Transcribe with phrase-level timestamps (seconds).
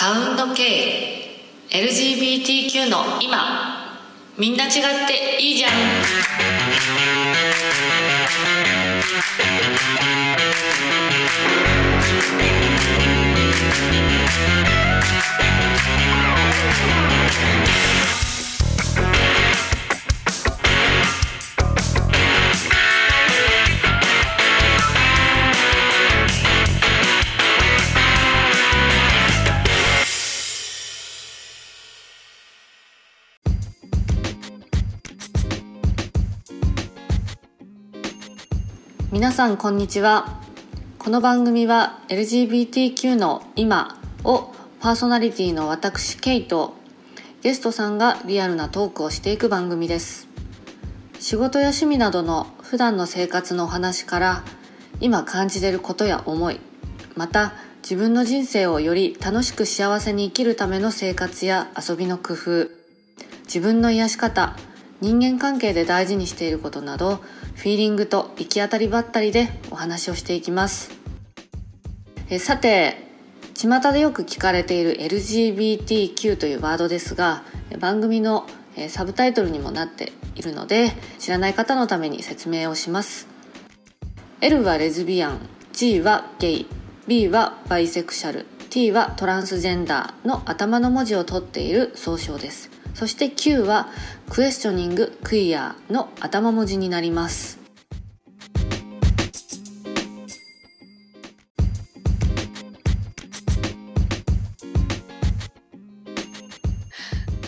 [0.00, 1.28] サウンド系
[1.68, 4.00] LGBTQ の今。
[4.38, 4.72] みんな違っ
[5.06, 5.70] ていいじゃん。
[39.30, 40.40] 皆さんこんにちは。
[40.98, 46.74] この番組は LGBTQ の今をパーソナリティの私ケイと
[47.40, 50.26] ゲストさんがリアルなトークをしていく番組です。
[51.20, 54.42] 仕事や趣味などの普段の生活のお話から
[54.98, 56.58] 今感じてることや思い
[57.14, 57.52] また
[57.84, 62.68] 自分の人生をより楽しく幸せに生きるための生活や遊びの工夫
[63.44, 64.56] 自分の癒し方
[65.00, 67.22] 人間関係で大事にしていることなど
[67.60, 70.92] フィーリングと行き当たりばったりでお話をしていきます。
[72.30, 72.96] えさて
[73.52, 77.42] 巷でよく聞かれている LGBTQ というワードですが
[77.78, 78.46] 番組の
[78.88, 83.28] サブタイトルにもなっているので知らない方のために説明をします。
[84.40, 85.40] L はレズビアン
[85.74, 86.66] G はゲイ
[87.06, 92.79] B はバイセクシャル T はトランスジェンダーの頭の文字を取っている総称です。
[92.94, 93.88] そして Q は
[94.28, 97.58] クエスチョニングクイアの頭文字になります。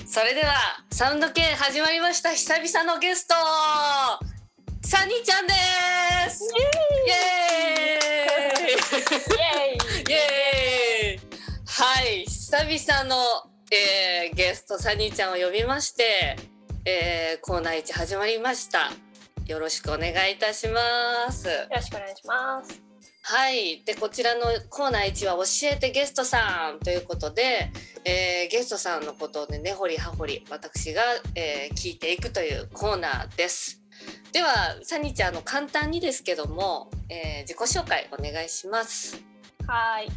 [0.06, 0.52] それでは
[0.90, 2.32] サウンド系始まりました。
[2.32, 3.34] 久々のゲスト
[4.84, 5.54] サニーちゃんで
[6.30, 6.44] す。
[6.44, 8.72] イエーイ。
[8.72, 8.78] イ
[9.32, 10.12] エーイ。
[10.12, 11.20] イエーイ。
[11.66, 12.24] はい。
[12.26, 16.36] 久々のえー、ゲストサニーちゃんを呼びまして、
[16.84, 18.90] えー、コーナー1始まりました。
[19.46, 21.48] よろしくお願いいたします。
[21.48, 22.82] よろしくお願いします。
[23.22, 23.82] はい。
[23.86, 26.80] でこちらのコーナー1は教えてゲストさん。
[26.80, 27.72] ということで、
[28.04, 31.00] えー、ゲストさんのことをね根掘り葉掘り私が、
[31.34, 33.80] えー、聞いていくというコーナーです。
[34.32, 39.24] ではサニーちゃんの簡単にですけども、えー、自己紹介お願いします。
[39.66, 40.08] はい。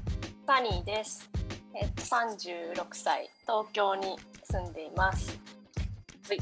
[0.45, 1.29] サニーです
[1.77, 5.37] えっと、36歳東京に住んでいます。
[6.27, 6.39] はい。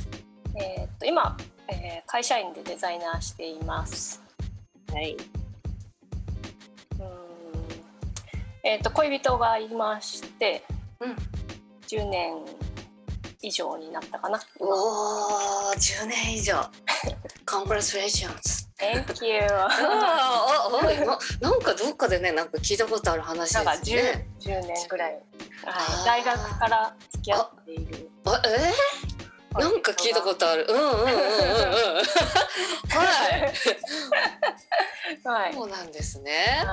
[0.55, 1.35] えっと今、
[1.67, 4.21] えー、会社員でデザイナーしています。
[4.91, 5.13] はい。
[5.13, 5.17] うん。
[8.63, 10.63] えっと恋人がいまして、
[10.99, 11.15] うん、
[11.87, 12.35] 10年
[13.43, 14.39] 以上になったかな。
[14.59, 16.55] おお、10年以上。
[17.45, 18.69] Congratulations.
[18.77, 19.41] Thank you.
[19.51, 20.85] ああ、あ、
[21.41, 24.27] ななんかどっかでね、なんか聞いたことある話なんかですね。
[24.39, 28.09] 10, 10年ぐらい、はい、大学から付き合っている。
[28.25, 30.65] あ、えー、なんか聞いたことある。
[30.69, 31.09] うんうんうんうんうん。
[32.95, 33.03] は
[33.37, 33.53] い。
[35.27, 35.53] はい。
[35.53, 36.65] そうなんですね。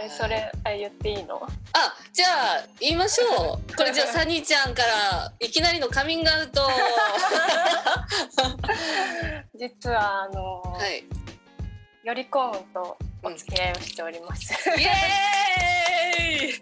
[0.00, 1.46] え、それ、あ、言っていいの？
[1.86, 3.58] あ、じゃあ、言いましょう。
[3.76, 6.68] これじゃあ、サニーちゃんから、いきなりのカミングアウト。
[9.54, 11.04] 実は、あのー、はい。
[12.04, 14.52] よりコーンとお付き合いをしております。
[14.78, 16.52] イエーイ。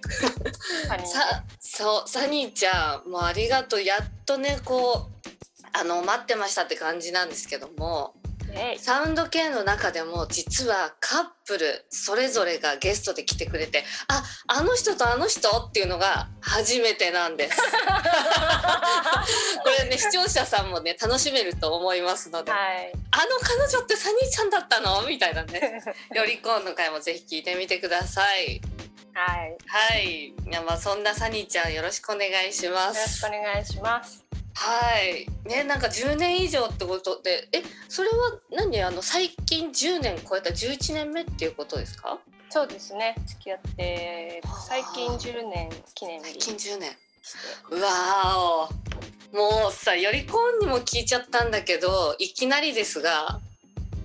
[1.06, 5.16] さ、そう、サニーちゃん、もうありがとう、やっとね、こう。
[5.72, 8.14] あの、待ってましたって感じなんですけども。
[8.78, 17.56] サウンド系の中でも実はカップルそれぞれがゲストで来てくれてああの人とあの人っていうのが初めてなんです。
[19.62, 25.02] これね視聴者さんもね楽しめると思いますので、はい、あの彼女ってサニーちゃんだったの？
[25.06, 25.82] みたいなね。
[26.14, 28.60] よりコーンの回もぜひ聞いてみてください。
[29.14, 29.56] はい。
[29.66, 30.34] はい。
[30.64, 32.98] まあそんなサニーちゃんよろしくお願いします。
[32.98, 34.26] よろしくお願いします
[34.58, 35.26] はい。
[35.48, 38.16] ねなんか10年以上ってことでえそれは
[38.50, 38.82] 何？
[38.82, 42.18] あの最近10年超えた11年目っていうことですか？
[42.48, 43.14] そうですね。
[43.26, 46.40] 付き合って最近10年記念日。
[46.40, 46.90] 最近10年。
[47.70, 48.68] うわ
[49.32, 49.36] お。
[49.36, 53.40] もうさよりコンにも聞いちゃったんだけどいきなりですが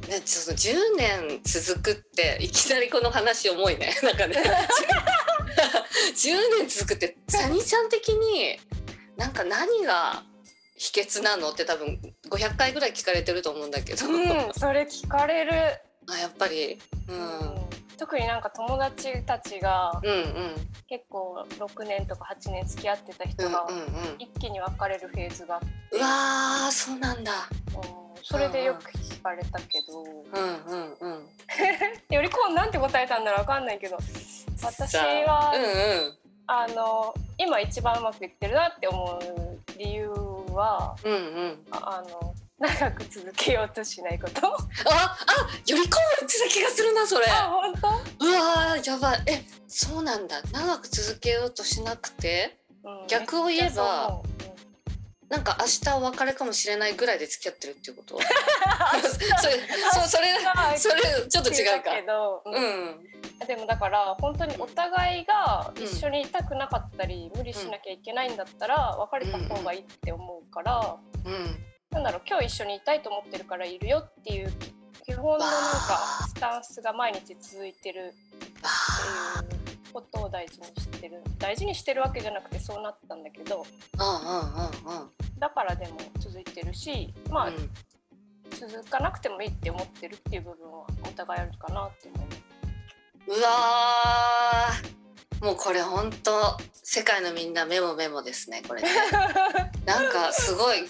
[0.10, 3.96] ね、ちょっと10年続くっていきなりこの話重いね。
[4.04, 4.36] なんかね。
[6.14, 8.60] 10年続くってサニーちゃん的に
[9.16, 10.24] なんか何が
[10.82, 14.10] 秘訣なのって多分500回ぐらい聞かれてると思うんだけど、う
[14.50, 15.52] ん、それ聞かれる。
[16.10, 17.56] あやっぱり、うん、うん、
[18.00, 20.24] 特になんか友達たちが、うんうん、
[20.90, 23.68] 結構6年とか8年付き合ってた人が、
[24.18, 25.98] 一気に別れるフェーズがあって。
[25.98, 27.32] うわーそうなんだ、
[27.76, 31.30] うん、それでよく聞かれたけど、うんうんうん、
[32.10, 34.00] よりこうなんて答えたんだろうわかんないけど。
[34.64, 36.18] 私は、うんうん、
[36.48, 41.66] あの今一番うまくいってるなって思う理由はうんうん。
[41.72, 44.48] ああの長く続けようとしないこと。
[44.48, 44.56] あ
[44.90, 45.18] あ
[45.68, 47.26] よりこうってた気がするなそれ。
[47.28, 47.74] あ本
[48.20, 48.26] 当？
[48.28, 49.24] うわーやばい。
[49.28, 50.42] えそうなんだ。
[50.52, 52.58] 長く続けようとしなくて？
[52.84, 53.08] うん。
[53.08, 54.22] 逆を言えば
[55.30, 58.20] なんか明日お別れかもしれないぐらいで付き合ってるっていうこと？
[58.22, 59.60] それ
[60.04, 61.92] そそれそれちょっと違うか。
[62.46, 71.58] うんでもだから本当にお互いが一緒にいたくなかったり、無理しなきゃいけないんだったら別れた方がいいって思うから、うん。
[71.92, 74.52] なんだろう今日一緒にいたいと思ってるからいるよっていう
[75.06, 78.14] 基本のなんかスタンスが毎日続いてる
[78.64, 79.58] あってい
[79.90, 81.22] うことを大事にしてる。
[81.38, 83.66] 大事にしてるわけじゃなくてそうなったんだけど
[85.40, 87.70] だからでも続いてるしまあ、うん。
[88.52, 92.51] 続かなくてもいいって思ってるっていう部分はお互いあるかなって思います。
[93.28, 95.46] うわー。
[95.46, 98.90] もうこれ本当世界のみんなメモメモですねこれね。
[99.86, 100.88] なんかすごい今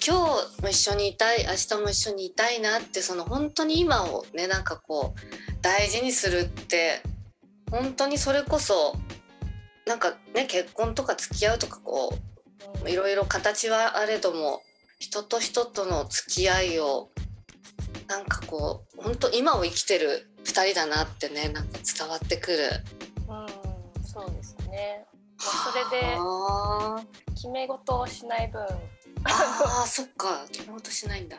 [0.57, 7.01] 日も一緒にいたい明日も一緒にいたいなってその本当に今をねなんかこう大事にするって
[7.69, 8.95] 本当にそれこそ
[9.85, 12.17] なんかね結婚とか付き合うとかこ
[12.83, 14.61] ういろいろ形はあれども
[14.99, 17.09] 人と人との付き合いを
[18.07, 22.57] なんかこう本当今を生きてる2人だなってねなんか伝わってくる。
[23.27, 23.33] う
[24.01, 25.05] ん、そうですね。
[25.37, 28.67] まあ、それで決め事をしない分、うん、
[29.25, 31.37] あーそっか決め事しないんだ。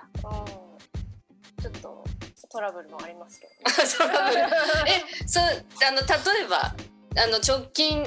[1.60, 2.04] ちょっと
[2.50, 3.46] トラブルもありますけ
[3.96, 5.44] トラブルえそう
[5.88, 6.74] あの例えば
[7.22, 8.02] あの直近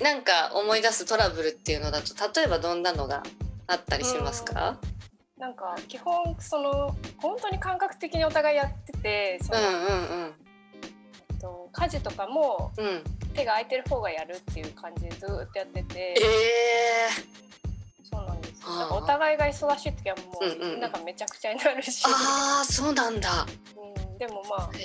[0.00, 3.22] なんか思い出すトラブルっていうのだと例えばどんなのが
[3.66, 4.78] あったりしますか？
[4.80, 4.91] ど。
[5.42, 10.34] なんか基本その本当に感覚的にお互いやってて、その、うんうん
[11.30, 12.70] えっと家事とかも。
[13.34, 17.08] 手が空いてる方がやるっていう感じでずーっとやってて、え
[18.04, 20.80] そうなんですなんかお互いが忙しい時はもう、うんうんうん。
[20.80, 22.04] なんかめちゃくちゃになるし。
[22.04, 23.46] ー、、ああそうなんだ。
[23.74, 24.84] うん、でもまあへ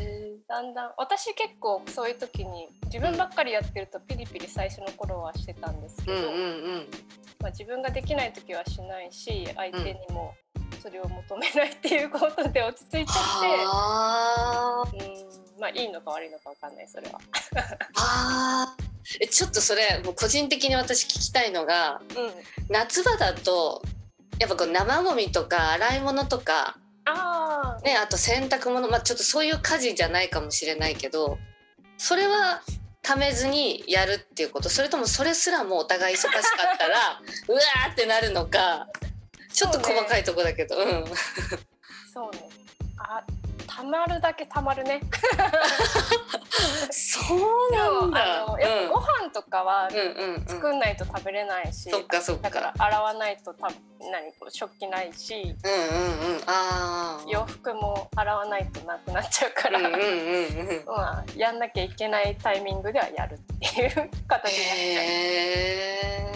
[0.00, 0.11] え。
[0.52, 0.90] だんだん。
[0.98, 6.86] 私結構そういう時に自分ばっかりやってるとピリピリ最初の頃はしてたんですけど、うんうんうん。
[7.40, 10.34] まあ、自分ができない時はしないし相手にも
[10.82, 15.08] それを求めないっていうことで落ち着いちゃって、う
[15.56, 17.18] ん、まあいいのか悪いのかわかんないそれは。
[17.96, 18.82] あー。
[19.20, 22.30] えちょっとそれもう個人的に私聞きたいのがうん、
[22.68, 23.82] 夏場だと
[24.38, 31.38] やっぱこう生ゴミとか洗い物とかああ、ねあと洗濯物まあちょっとそういう家事じゃないかもしれないけど
[31.98, 32.62] それは
[33.02, 36.30] ためずにやるっていうことそれともそれすらもお互い忙しか
[36.74, 38.86] ったら うわーってなるのか
[39.52, 41.04] ちょっと細かいとこだけどう,、ん。
[42.12, 42.48] そうね。
[42.98, 43.22] あ
[43.74, 45.00] たまるだけたまるね。
[46.92, 48.44] そうなんだ。
[48.44, 49.88] あのやっぱご飯とかは
[50.46, 52.42] 作んないと食べれないし、そっかそっか。
[52.42, 56.42] だから洗わないとた何食器ないしうんうんうん。
[56.46, 60.84] ああ洋服も洗わないとなくなっちゃうから、うんうんうんうん。
[60.86, 64.54] まあ、やんなきゃいけないタイミングではやるっていう形になっちゃう。
[64.54, 65.06] へ
[65.58, 66.32] え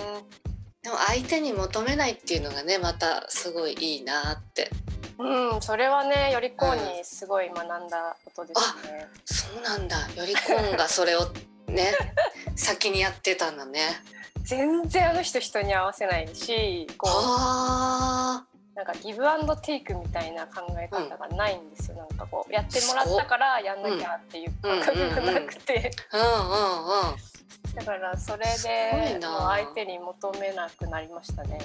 [0.82, 4.70] でも相手に求めないっていうのがねまたすごいいいなって
[5.18, 9.08] うん、それはねよりこうにすごい学んだことですね。
[9.24, 9.96] そうなんだ。
[10.14, 11.30] よりコンがそれを
[11.68, 11.92] ね
[12.56, 14.02] 先にやってたんだね。
[14.42, 18.46] 全然あの人人に合わせないしこうあ。
[18.76, 27.74] なんかギブアンドテイクみたいな考え方がないんですよ、なんかこうやってもらったからやんなきゃっていう感覚がなくて、ーうんうんうん。
[27.74, 31.58] だからそれで相手に求めなくなりましたね。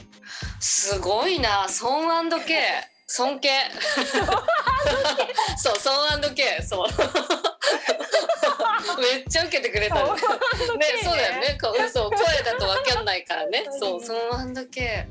[0.62, 1.67] すごいな。
[1.67, 2.55] ソンケ
[3.12, 3.50] 尊敬。
[5.58, 6.88] そうソンケそう。
[9.01, 9.96] めっちゃ受けてくれた。
[9.96, 10.01] ね。
[10.01, 10.15] ね
[11.03, 11.58] そうだよね。
[11.62, 13.65] こうそう声だと分かんないからね。
[13.77, 15.08] そうソンケえ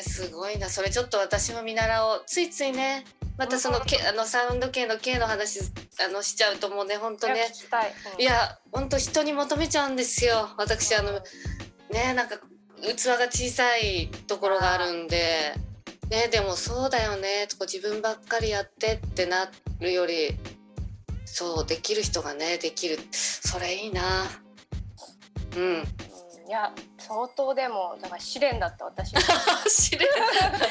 [0.00, 0.70] ー、すごいな。
[0.70, 2.22] それちょっと私も見習おう。
[2.26, 3.04] ついついね。
[3.36, 5.60] またそのけあのサウンド系の系の話
[6.02, 7.52] あのしちゃうともうね本当いやね
[8.16, 8.24] い。
[8.24, 10.48] や本当人に求めちゃうんですよ。
[10.56, 11.22] 私あの
[11.90, 12.38] ねなんか
[12.80, 15.52] 器が小さいところがあるんで
[16.10, 20.36] ねでもそうだよねとか自分ばっかりやってってなるより
[21.24, 24.02] そうできる人がねできるそれいいな。
[25.56, 25.62] うん。
[25.62, 25.84] うん
[26.46, 29.20] いや相当でもだから試練だった私は
[29.68, 30.06] 試練。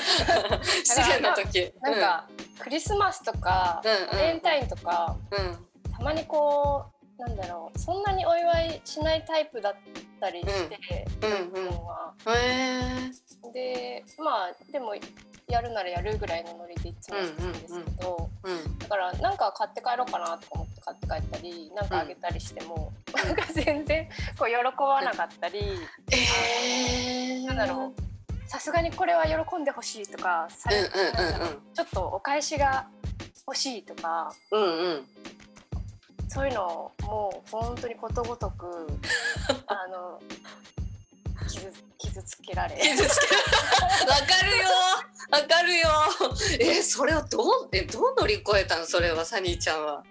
[0.85, 1.73] 試練の時。
[1.81, 5.45] なんか、クリスマスとか、うんうんバレンタインとかうん。
[5.45, 6.85] うんたまにこ
[7.17, 9.75] うなんだろうそんなにお祝いしないタイプだっ
[10.19, 12.13] たりして、うんうん自分は。
[12.27, 14.93] へえでまあでも
[15.47, 25.59] やるならやるぐらいのノリでいつもやってるんですけど、うんだからなんか買って帰ろうかなとか思って買って帰ったりなんかあげたりしても、なんか全然こう喜ばなかったり、
[26.11, 32.87] えー、なんだろうさすがにこれは喜んでほしいとかさちょっとお返しが
[33.47, 35.05] 欲しいとかうんうん。
[36.27, 38.65] そういうのをもう本当にことごとく
[39.67, 40.19] あの
[41.55, 42.75] 傷傷つけられ。
[42.75, 43.41] 傷つけわ
[44.27, 44.63] かるよ。
[45.31, 45.89] わかるよ。
[46.59, 48.85] えそれをどうえどう乗り越えたの？
[48.85, 50.03] それはサニーちゃんは。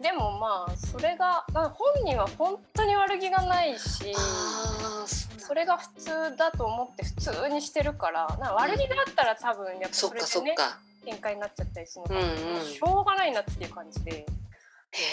[0.00, 12.54] でもまあそれがまあ本人は本当に悪気がないしああそそれが普通だと思って普通にしてるからな悪気があったら多分やっぱそれでねそっか喧嘩になっちゃったりするのかな、うんうん。
[12.56, 14.26] もうしょうがないなっていう感じで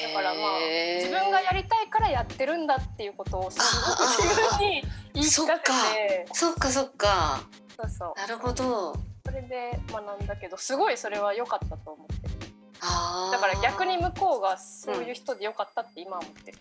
[0.08, 0.60] だからまあ
[0.98, 6.28] 自分がやりたいからやってるんだっていうことをすごく自分に言い聞かせて。
[6.34, 6.70] そっか。
[6.70, 7.44] そっか
[7.76, 8.20] そうそう。
[8.20, 8.96] なるほど。
[9.26, 12.28] それで学んだけどすごいそれは良かったと思って。
[12.28, 12.34] る
[13.32, 16.58] だから逆に向こうがそういう人で良かったって今は思ってる、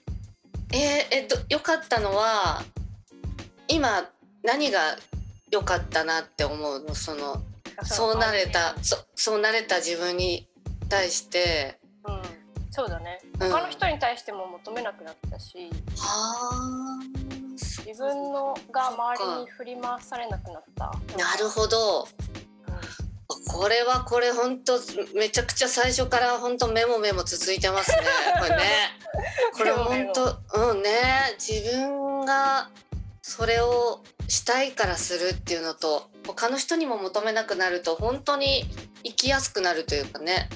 [0.72, 2.62] えーえっと良かったのは
[3.66, 4.08] 今
[4.44, 4.96] 何が
[5.50, 6.94] 良かったなって思うの？
[6.94, 7.42] その
[7.82, 10.48] そうなれたそそうなれた自分に
[10.88, 11.76] 対して。
[11.76, 11.81] うん
[12.72, 13.20] そうだね。
[13.38, 13.50] うん。
[13.50, 16.98] 他の人に対しても求めなくなったし、はあ
[17.52, 20.84] 自分のが周りに振り回されなくなった。
[21.18, 22.08] なるほど。
[23.46, 24.78] これはこれ本当
[25.14, 27.96] めちゃくちゃ最初から本当メモメモ続いてますね。
[28.40, 28.62] これね。
[29.52, 30.90] これ本当うんね。
[31.38, 32.70] 自分が
[33.20, 38.64] それをしたいからするっていうのと他の人にも求めなくなると本当に
[39.04, 40.48] 生きやすくなるというかね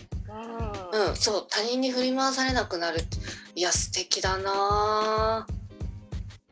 [0.96, 2.96] うん、そう他人に振り回されなくなる。
[2.96, 3.18] って
[3.54, 5.46] いや素敵だな。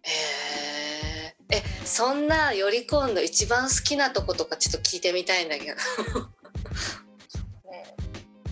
[0.03, 5.77] へええそんなよりこんの一番好きなとことかちょっと聞いてみたいんだけど。
[7.71, 7.97] ね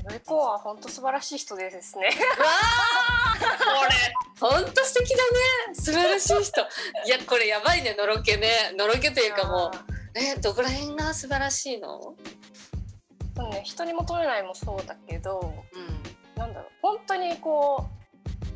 [0.09, 2.07] よりこは本当素晴らしい人でですね。
[2.39, 2.47] わ
[3.29, 3.91] あこれ。
[4.41, 5.75] 本当素敵だね。
[5.75, 6.61] 素晴らしい人。
[7.05, 8.73] いやこれやばいねのろけね。
[8.79, 9.71] のろけというかも
[10.15, 10.19] う。
[10.19, 12.15] ねどこら辺が素晴らしいの？
[13.37, 16.39] う、ね、人に求めないもそうだけどうん。
[16.39, 17.87] なんだろう本当にこ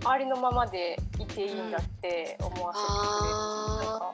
[0.04, 4.12] うありのままでいていいんだって思わせてくれる、あーなんか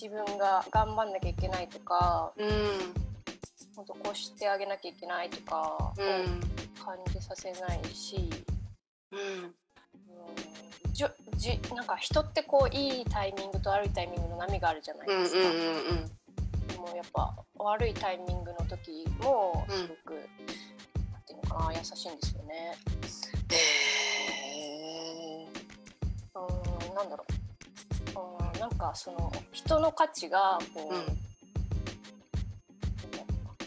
[0.00, 2.50] 自分が頑張んなきゃいけないとかうん。
[3.76, 6.40] 本当こうしてあげなきゃいけないとかをうん
[6.84, 8.30] 感じさせないし、
[9.12, 9.18] うん。
[9.18, 9.54] うん。
[10.92, 15.40] じょじなんか人ってこういいタイミングと悪いタイミングの波があるじゃないうんうんですか。
[15.48, 15.54] うん。
[16.06, 16.10] で
[16.84, 19.76] もやっぱ悪いタイミングの時もうん。
[19.76, 20.14] すごく、
[21.12, 22.76] なんていうのかな優しいんですよね。
[23.52, 25.46] へ
[26.34, 27.32] うんなんだろう。
[28.20, 31.18] うんなんかその人の価値がこう、うん。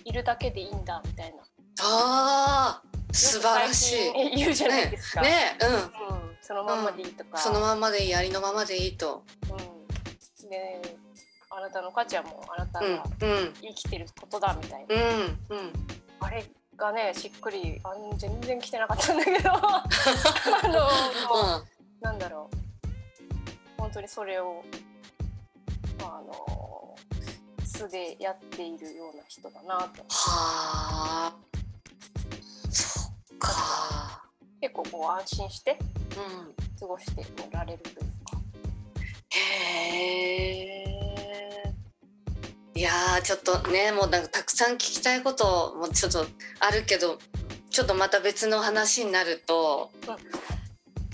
[0.05, 1.43] いるだけでいいんだみたいな。
[1.81, 3.13] あー。
[3.13, 4.13] 素晴らしい。
[4.37, 5.21] 言うじゃないですか。
[5.21, 5.57] ね。
[5.61, 5.73] うん。
[5.73, 7.37] うん、そのまんまでいいとか。
[7.37, 9.23] そのまんまでいいありのままでいいと。
[9.49, 10.96] うん、であ
[11.67, 13.53] なたの価値はもうあなたうんがうん。
[13.61, 15.73] 生きてることだみたいな、うんうん。
[16.19, 16.45] あれ
[16.75, 19.51] がねしっくりあん全然来てなかったんだけど。
[19.51, 19.83] あ
[20.63, 20.87] のも
[21.59, 21.65] う
[22.01, 22.57] なんだろう。
[23.77, 24.63] 本当にそれを
[26.01, 26.95] あの
[27.65, 30.03] 素でやっているような人だなと。
[30.09, 31.35] はあ。
[32.69, 34.23] そっか。
[34.61, 35.77] 結構こう安心して
[36.17, 36.21] う
[36.51, 36.55] ん。
[36.79, 38.07] 過ごしてもられるというか。
[39.29, 39.39] へ
[40.93, 41.06] え
[42.77, 46.27] いやーちょっとねもうなんかたくさん聞きたいこともちょっと
[46.59, 47.17] あるけど
[47.71, 49.91] ちょっとまた別の話になると、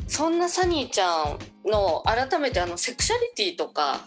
[0.07, 1.39] そんなサニーちゃん
[1.69, 4.01] の改めてあのセクシャリティとか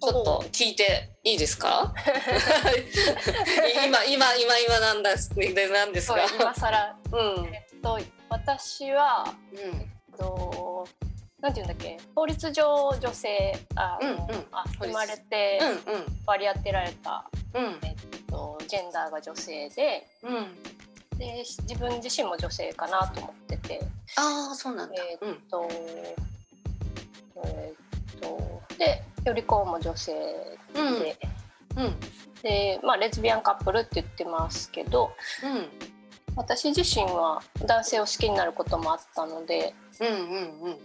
[0.00, 1.92] ちょっと聞いていいですか？
[3.86, 6.96] 今今今今なんですなんですそうが今更。
[7.12, 7.46] うん。
[7.54, 7.98] えっと
[8.28, 9.58] 私はうん。
[9.60, 10.86] えっと
[11.44, 11.98] なんていうんだっけ？
[12.14, 12.64] 法律上
[12.98, 14.46] 女性あの、うんうん。
[14.50, 17.78] あ生まれてうん割り当てられた、うん。
[17.82, 17.96] えっ
[18.26, 20.36] と、ジェンダーが女性でうん。
[20.36, 20.62] うん
[21.18, 23.80] で自分自身も女性かなと思ってて。
[24.16, 24.94] ああそうなんだ。
[24.96, 25.32] えうん。
[25.32, 25.68] っと
[27.44, 27.74] え
[28.16, 30.14] っとでよりこも女性
[30.72, 31.18] で、
[31.76, 31.84] うん。
[31.84, 32.00] うん。
[32.42, 35.12] でまあレズビアンカップルって言ってますけど
[35.44, 35.68] うん。
[36.36, 40.76] 私自身は男性を好きになることもあったのでうんうんうん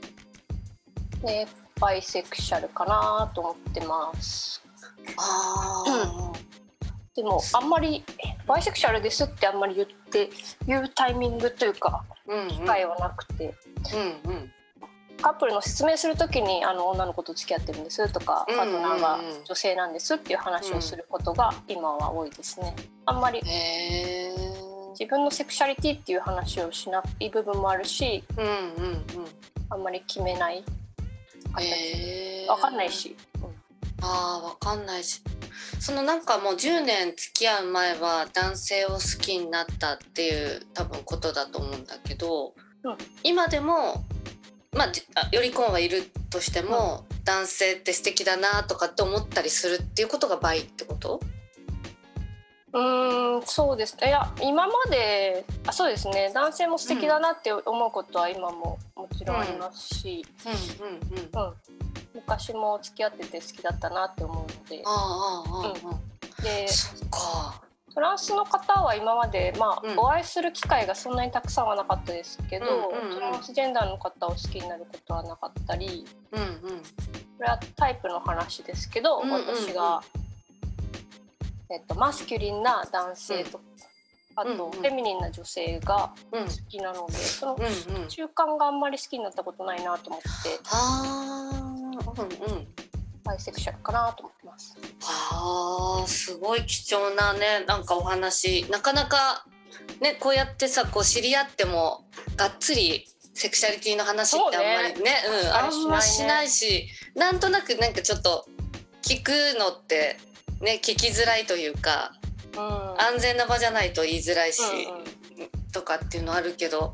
[1.24, 1.48] で
[1.80, 4.62] バイセクシャルかなと思ってます。
[5.18, 6.34] ああ、
[7.16, 10.30] でもあんまりえバイセクシャルですってあんまり言って
[10.68, 12.48] 言うタイミングというかうんうん。
[12.50, 13.54] 機会はなくて、
[14.26, 14.52] うんうん。
[15.22, 22.74] カップルの説明するときにあの女の子と付き合ってるんですとか、パートナーが女性なんですっていう話をすることが今は多いですね。
[23.06, 23.42] あんまり
[24.92, 29.02] 自分のセクシャリティっていう話をしない部分もあるし、うんうんうん、
[29.70, 30.64] あんまり決めない
[31.54, 33.16] 形分かんないし。
[33.36, 35.22] うん、あ分かんないし。
[35.80, 42.54] そのなんかもう10年付き合う前は男性を好きになったっていう多分ことだと思うんだけど、
[42.84, 44.04] うん、今でも
[44.76, 51.20] まあより婚はいるとしても、うん、男性って素敵だなとかって思ったりするっていうことが倍ってこと？
[52.72, 56.32] うんそうですいや今まであそうですね。
[56.34, 60.26] 男性も素敵だなって思うことは今ももちろんありますし、
[62.14, 64.84] 昔も付き合ってて好きだったなって思うので。
[66.44, 66.68] で
[67.94, 72.66] フランスの方は今まで、まあ、うん、お会いする機会がそんなにたくさんはなかったですけど、
[73.12, 76.50] トランスジェンダーの方を好きになることはなかったり、うんうん、
[76.80, 76.84] こ
[77.42, 80.02] れはタイプの話ですけど、私が、
[81.72, 83.62] えっと、マスキュリンな男性と、
[84.36, 87.58] あと、フェミニンな女性が好きなので、その
[88.08, 90.28] 中間があんまり好きになったことないなと思って。
[90.72, 91.52] あ
[92.18, 92.68] うんうん。
[93.24, 94.76] バイセクシャルかなと思ってます。
[95.02, 98.66] はあすごい貴重なねなんかお話。
[98.72, 99.46] なかなか
[100.02, 105.12] ねこうやってさこう知り合ってもがっつりセクシャリティの話ってあんまりね、ね、
[105.44, 108.48] うん、あんましないしなんとなくなんかちょっと
[109.04, 110.18] 聞くのって
[110.62, 112.12] ね聞きづらいというか、
[112.56, 116.94] うん、安全な場じゃないと言いづらいし、うんうん、とかっていうのあるけど。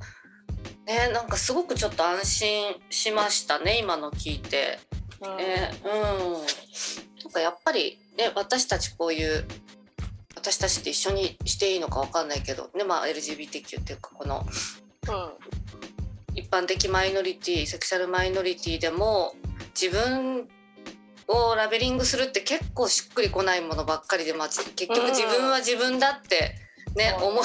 [0.86, 4.78] ね、なんかすごくちょっと安心しましたね今の聞いて。
[5.38, 6.46] ねうん
[7.24, 9.46] なんかやっぱりね私たちこういう
[10.36, 14.46] 私たちって一緒にしていいのか分かんないけど、ねまあ、LGBTQ っていうかこの、
[15.08, 19.34] うん、一般的マイノリティセクシャルマイノリティでも
[19.80, 20.48] 自分
[21.28, 26.56] をラベリングするって結構しっくりこないものばっかりで、まあ、結局自分は自分だって
[26.96, 27.44] ね、うん、思う、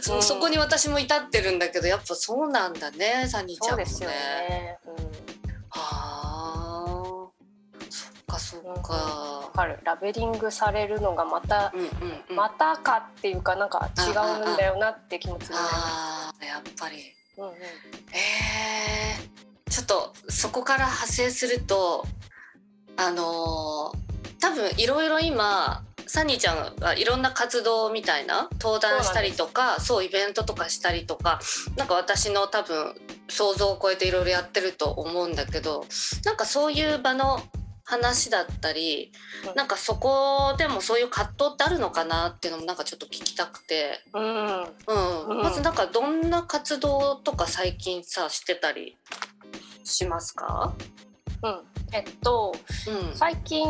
[0.00, 4.06] そそこに私も至ってるんだけどやっぱそうなんだねサニーちゃんもね。
[4.06, 4.78] ね。
[4.86, 4.94] うん、
[5.68, 6.18] は
[6.48, 6.82] あ。
[8.52, 9.50] そうか。
[9.54, 9.64] か。
[9.66, 9.78] る。
[9.82, 11.86] ラベリングされるのがまた、うんうん
[12.30, 16.46] うん、またかっていうかなんか違うんだよなって気持ちになります。
[16.46, 16.96] やっぱり。
[17.38, 22.04] うんうん、えー、ちょっとそこから派生すると
[22.96, 31.40] あのー、多分いろいろ今サニーちゃんがいろんな活動みたいな登壇したりとかそうイベントとかしたりとか
[31.76, 32.94] なんか私の多分
[33.28, 35.86] 想像を超えていろいろやってると思うんだけど
[36.24, 37.40] なんかそういう場の
[37.84, 39.10] 話だったり、
[39.48, 48.98] うん、なんかそこでもそういう葛藤ってあるのかなっていうのもなんかちょっと聞きたくて、うん、うん、まずなんかどんな活動とか最近さしてたり
[49.82, 50.74] しますか？
[51.42, 51.60] うん、
[51.92, 52.54] えっと、
[52.88, 53.66] うん、最近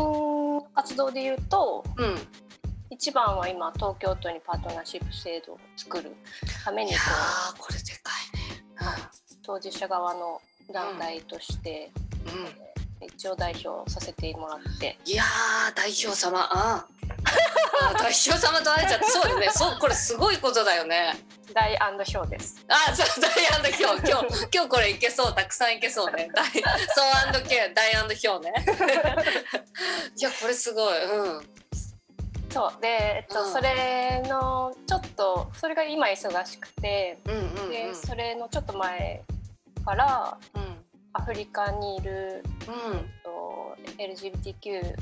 [0.73, 2.15] 活動で言うと、うん、
[2.89, 6.15] 一番は今東京都にパートナーシップ制度を作る
[6.63, 6.97] ためにこ
[7.55, 8.85] うこれでかいね、うん、
[9.43, 11.91] 当事者側の団体として、
[12.25, 12.73] うん。
[13.05, 14.97] 一応代表させてもらって。
[15.05, 15.23] いや
[15.75, 16.39] 代表様。
[16.39, 16.92] ああ
[17.99, 19.49] 代表様と会えちゃってそうですね。
[19.53, 21.13] そうこれすごいことだよね。
[21.53, 22.65] 大アンドショーです。
[22.67, 26.29] あそう大アンドヒョー今日今日これいけそうたくさんいけそうね。
[26.33, 26.63] 大そう
[27.27, 28.53] アンドケ大アンドヒョーね。
[30.17, 31.03] いやこれすごい。
[31.03, 31.49] うん。
[32.51, 32.81] そう。
[32.81, 39.23] で、えっと、うん、それのちょっとそれが今忙しくて、うんうんうん、でそれのちょっと前
[39.85, 40.83] から、うん。
[41.15, 44.95] アフリカにいる、うん、と LGBTQ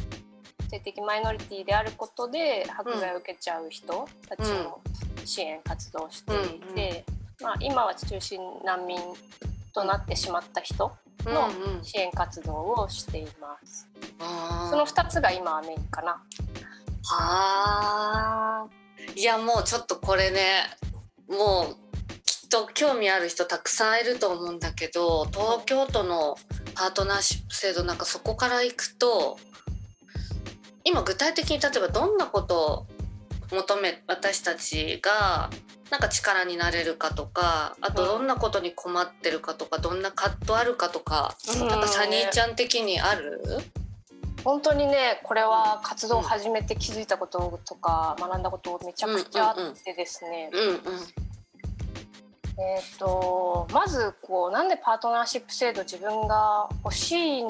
[0.72, 4.80] 性的マイノリティであることで迫害を受けちゃう人たちの
[5.26, 7.06] 支援活動をしていて、
[7.40, 8.98] うん、まあ、今は中心難民
[9.74, 10.92] となってしまった人
[11.26, 11.50] の
[11.84, 13.88] 支援活動をしています。
[14.20, 16.12] うんうん、その2つが今はメインかな。
[17.04, 18.68] はあ
[19.16, 20.42] いやもうちょっとこれね
[21.28, 21.76] もう
[22.52, 26.38] と興味ある人たくさんいると思うんだけど東京都の
[26.76, 29.40] パートナーシップ制度なんかそこからいくと
[30.84, 32.88] 今具体的に例えばどんなこと
[33.52, 35.50] を求め私たちが
[35.90, 43.42] なんか力になれるかとかあとどんなことに困ってるかとかどんな葛藤あるかとか、うん、なんかサニーちゃん的にある、
[44.46, 50.68] 本当にねこれは活動を始めて気づいたこととか学んだことめちゃくちゃあってですね、うんうん。
[50.70, 50.78] うん
[52.58, 57.48] えーと、まずこうなんでパートナーシップ制度自分が欲しいん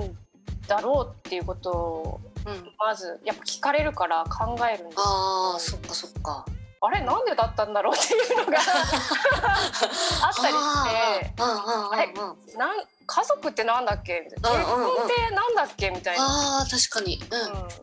[0.71, 6.45] だろうっていうことを、うん、まずやっぱ聞かれるから考えるんですあそっかそっか、
[6.81, 7.01] あれ？
[7.01, 12.13] なんでだったんだろうっていうのが あったりしてあれ？
[12.57, 14.21] なん家族ってなんだっけ？
[14.25, 15.89] みたいな結婚ってなんだっけ？
[15.89, 16.61] みたいな。
[16.61, 17.19] あ確かに、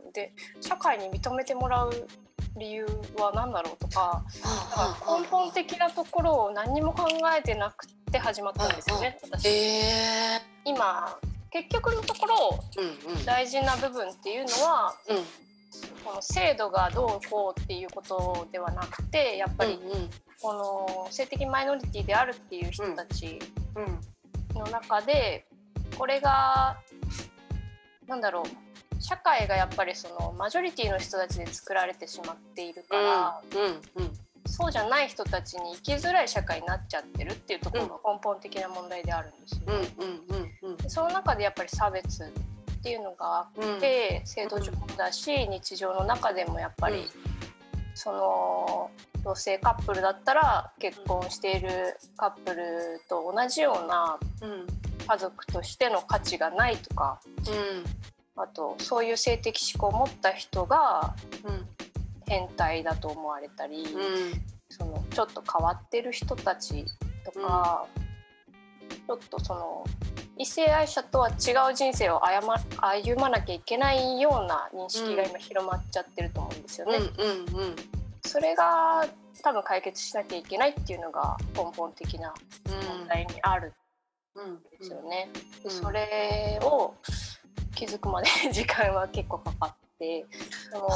[0.04, 2.08] うん、で社会に認めてもらう
[2.56, 2.86] 理由
[3.18, 4.22] は何だろうとか
[5.20, 7.06] 根本的なところを何にも考
[7.38, 11.16] えてなくて始まったんですよね私、えー、今
[11.50, 15.16] 結局のところ、うんうん、大事な部分っていうのは、うん、
[16.04, 19.78] この制度がどうこうっていうことではなくてやっぱり、
[20.40, 23.38] この性的マイノリティであるっていう人たち
[24.54, 25.46] の中で
[25.96, 26.76] これが
[28.06, 34.12] なんだろう社会がやっぱりそのマジョリティの人たちで作られてしまっているから、うんうんうん、
[34.60, 39.88] そうじゃない人たちに生きづらい社会になっちゃってるっていうところが根本的な問題であるんですよね。
[39.98, 42.26] うんうんうんうん、その中でやっぱり差別っ
[42.82, 47.08] ていうのがあって、制度上だし日常の中でもやっぱり、
[47.94, 48.90] その
[49.22, 54.18] 同性カップルだったら結婚しているカップルと同じような
[55.06, 57.20] 家族としての価値がないとか、
[58.36, 61.14] あとそういう性的思考を持った人が
[62.28, 63.86] 変態だと思われたり、
[64.68, 66.84] そのちょっと変わってる人たち
[67.24, 67.86] とか、
[69.06, 69.84] ちょっとその
[70.38, 71.32] 異性愛者とは違
[71.70, 76.98] う人生を歩まなきゃいけないような認識が今広まっちゃってると思うんですよね。
[76.98, 77.76] うんうんうん、
[78.24, 79.04] それが
[79.42, 82.32] 多分解決しなきゃいけないっていうのが根本的な
[82.66, 83.72] 問題にある
[84.38, 85.30] んですよね。
[85.64, 86.94] うんうん、それを
[87.74, 90.24] 気づくまで 時間は結構かかって
[90.70, 90.88] その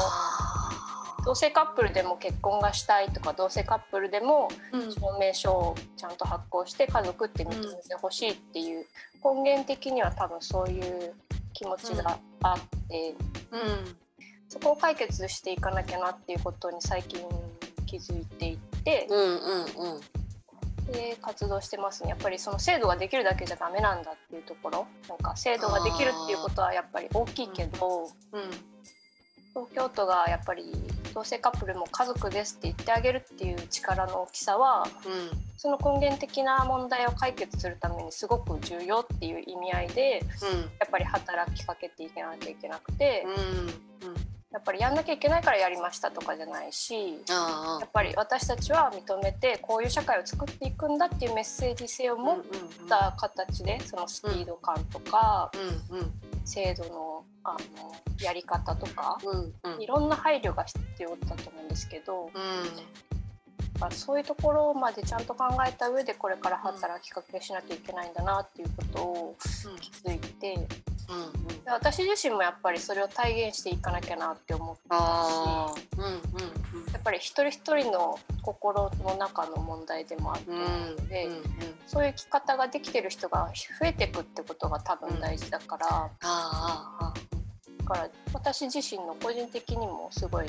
[1.25, 8.87] 同性カップルでも結婚がしたいとか同性カップルでも証明書をちゃんと発行して家族って認めてほしいっていう
[9.25, 11.15] 根源的には多分そういう
[11.53, 13.15] 気持ちがあって、
[13.53, 13.97] うん、
[14.49, 17.21] そこを解決していかなきゃなっていうことに最近
[17.87, 22.11] 気づいていって、うんうんうん、で活動してますね。
[22.11, 24.87] やっぱりその制度ができるだけじゃダメなんだっていうところ。
[25.09, 28.43] なんか制度ができるっていうことはやっぱり大きいけど、うん、
[29.51, 30.73] 東京都がやっぱり
[31.15, 43.92] 同性カップルも家族ですって言ってあげるっていう力の大きさは、うん、その根源的な問題を解決するためにすごく重要っていう意味合いで、うん、やっぱり働きかけていかなきゃいけなくて、うん、
[44.53, 46.95] やっぱりやんなきゃいけないからやりましたとかじゃないし
[47.29, 52.41] やっぱり私たちは認めてこういう社会を作っていくんだっていうメッセージ性を持っ
[52.89, 55.51] た形でそのスピード感とか。
[56.45, 57.59] 制度のあの
[58.21, 59.19] やり方とか、
[59.81, 69.37] いろんな配慮が必要だと思うんですけど、うん、そういうところまでちゃんと考えた上でこれから働きかけしなきゃいけないんだなっていうことを
[69.81, 70.69] 気づいて、
[71.67, 76.13] 私自身もやっぱりそれを体現していかなきゃなって思ったし、うんうん
[76.85, 80.69] うん、やっぱり一人一人の心の中の問題でもあると思う
[81.01, 81.39] ので、うんうん。
[81.39, 81.45] うん、
[81.87, 86.11] そういう生き方ができてる人が増えていくってことが多分大事だから。
[86.19, 90.47] だから私自身の個人的にもすごい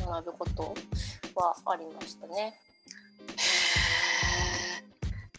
[0.00, 0.74] 学ぶこと
[1.34, 2.58] はありましたね。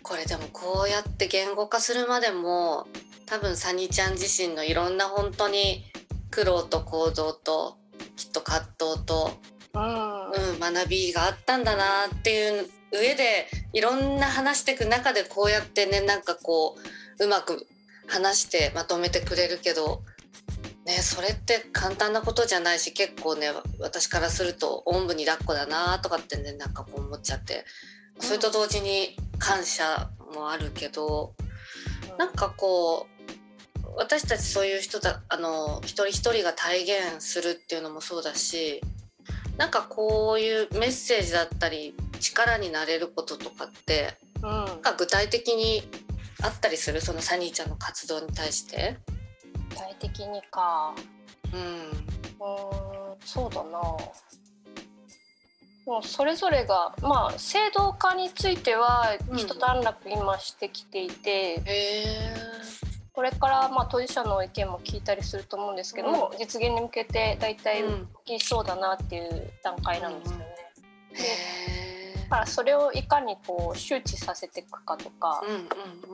[0.02, 2.88] これでもこうやって言語化するまでも
[3.26, 5.84] 多分サニーちゃん自身のいろんな本当に
[6.30, 7.78] 苦労と行動と
[8.16, 9.32] きっと葛藤と、
[9.74, 11.84] うん、うん、学びがあったんだな
[12.14, 16.76] っていう上でいろんな話していく中でこうやってねなんかこ
[17.20, 17.66] ううまく
[18.08, 20.04] 話してまとめてくれるけど、
[20.86, 23.48] ね、それって簡単なことじゃないし結構ね
[23.80, 27.66] 私からするとおんぶに抱っこだなとかってねなんかこう思っちゃって
[28.20, 31.34] それと同時に感謝もあるけど、
[32.12, 33.15] うん、なんかこう
[33.98, 38.82] 私たちそういう人だあの一人一人が体現するっていうのもそうだし
[39.58, 45.84] なんかこういうメッセージだったり力になれることとかって、うん、なんか具体的に
[46.44, 47.00] あったりする？
[47.00, 48.98] そのサニーちゃんの活動に対して。
[49.70, 50.94] 具体的にか。
[51.54, 51.62] うん。
[51.62, 51.96] うん
[53.24, 53.80] そうだな。
[55.86, 61.64] もうそれぞれがまあ制度化については一段落今してきていて、うん
[63.16, 67.90] これからまあ当事者の意見も聞いたりすると思うんですけども、うん、実現に向けて大体動
[68.26, 70.46] きそうだなっていう段階なんですよね。
[71.12, 71.24] うん、で
[72.24, 75.54] だからそれをいかにこう周知させていくかとか、うんう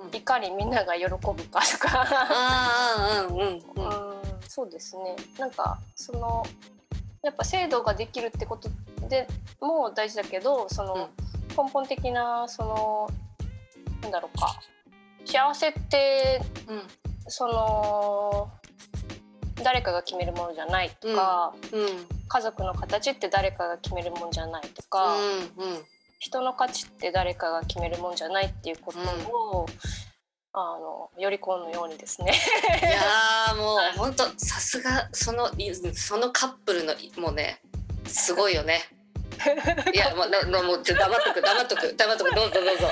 [0.06, 2.08] んうん、いかにみんなが喜ぶかとか。
[4.48, 5.16] そうですね。
[5.40, 6.46] なんかその
[7.24, 8.70] やっぱ制度ができるってこと
[9.08, 9.28] で
[9.60, 11.10] も大事だけどその
[11.58, 13.10] 根本的なその
[14.02, 14.60] なんだろうか
[15.26, 16.84] 幸せって、うん、
[17.28, 18.52] その
[19.64, 21.88] 誰かが決めるものじゃないとか、うん。
[22.28, 25.82] 家族の形って誰かが決めるもんじゃないとか、うんうん。
[26.20, 29.00] 人の価値って誰かが決めるもんじゃないっていうこと
[29.32, 29.66] を、
[30.54, 32.34] あのよりこのようにですね。
[32.82, 37.62] いやー もう本当さすがそのいそのカップルのもうね
[38.06, 38.82] すごいよね。
[39.94, 42.88] いやもうななもうちょ黙っとく黙っとく黙っとくどうぞどうぞ。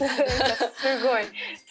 [0.76, 1.24] すごい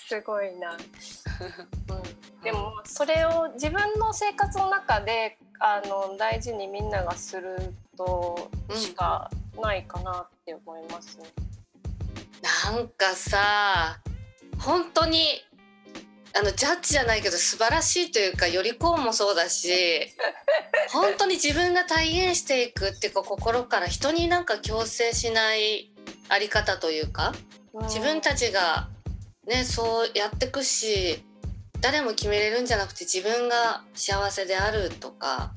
[0.08, 0.72] すごいな。
[0.72, 9.30] うん、でもそれを自分の生活の中であの大事にみんながするとしか
[9.62, 11.26] ないかなって思いますね。
[12.42, 14.00] なんかさ
[14.60, 15.44] 本当に
[16.38, 19.70] あのジャッジじゃないけど素晴らしいというかよりこうもそうだし
[20.92, 25.92] 本当に自分が体現していくっていうか心から人になんか強制しない
[26.30, 27.34] あり方というか
[27.84, 28.89] 自分たちが
[29.46, 31.24] ねそうやってくし
[31.82, 35.54] 誰も決めれるんじゃなくて自分が幸せであるとか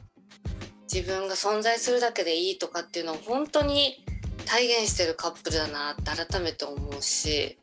[0.92, 4.04] 自分が存在するだけでいいとかっていうのを本当に
[4.44, 7.58] 体現してるカップルだなって改めて思うし。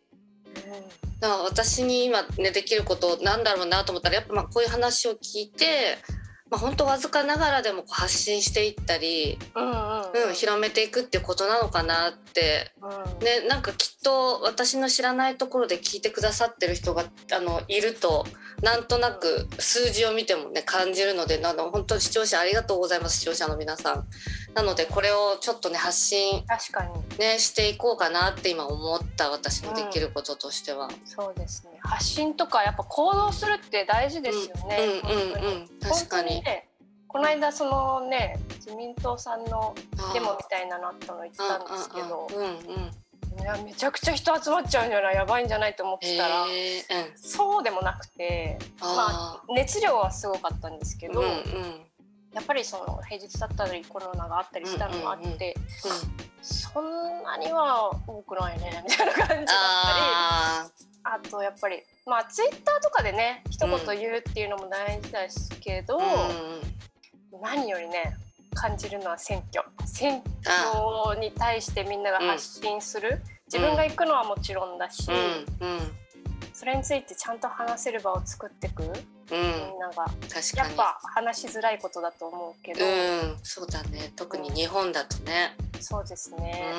[1.19, 5.97] だから私に今ねできることなんだろうなと思ったらやっぱまあこういう話を聞いて、
[6.49, 10.29] まあ、本当わずかながらでも発信していったり、うんうん。
[10.29, 12.87] うん、広めていくっていうことなのかなって、う
[13.21, 13.23] ん。
[13.23, 17.03] ね、なんかきっと私の知らないところで聞いてくださってる人が
[17.35, 18.25] あのいると
[18.61, 24.05] なんとなく数字を見てもね感じるのでなの本当に視聴者ありがとうございます視聴者の皆さん。
[24.53, 27.17] なのでこれをちょっとね発信、確かに。
[27.17, 30.89] ね、していこうかなって今思った私のできることとしては。
[31.05, 31.79] そうですね。
[31.81, 34.77] 発信とかやっぱ行動するって大事ですよね。
[35.03, 35.67] うんうんうんうん。
[35.81, 36.41] 確かに。
[36.41, 36.65] ね
[37.07, 39.73] この間そのね自民党さんの
[40.13, 42.27] デモみたいなのあったの言ったんですけど。
[42.31, 42.91] うんうんうん
[43.39, 45.15] いやめちゃくちゃ人集まっちゃうんじゃない？
[45.15, 46.83] やばいんじゃないと思ってたらへえうん。
[47.17, 51.85] そうでもなくてまああ熱量はすごかったんですけど、ーうんうん。
[52.33, 55.49] やっぱりその平日だったりコロナがあったりしたのもあって、うんうんうん
[56.41, 60.69] そんなには多くないねみたいな感じだったりあ
[61.03, 67.41] あとやっぱりまあツイッターとかでね一言言うっていうのも大事ですけど、ーうん。
[67.41, 68.15] 何よりね
[68.53, 69.65] 感じるのは選挙。
[69.85, 75.67] 選挙に対してみんなが発信する、自分が行くのはもちろんだし、うん。
[75.67, 75.91] うん。
[76.53, 78.91] それについてちゃんと話せる場を作っていく、うん。
[78.91, 80.05] みんなが。
[80.05, 80.57] 確かに。
[80.57, 83.37] やっぱ話しづらいことだと思うけど、うん。
[83.43, 84.11] そうだね。
[84.15, 85.55] 特に日本だとね。
[85.79, 86.73] そうですうね、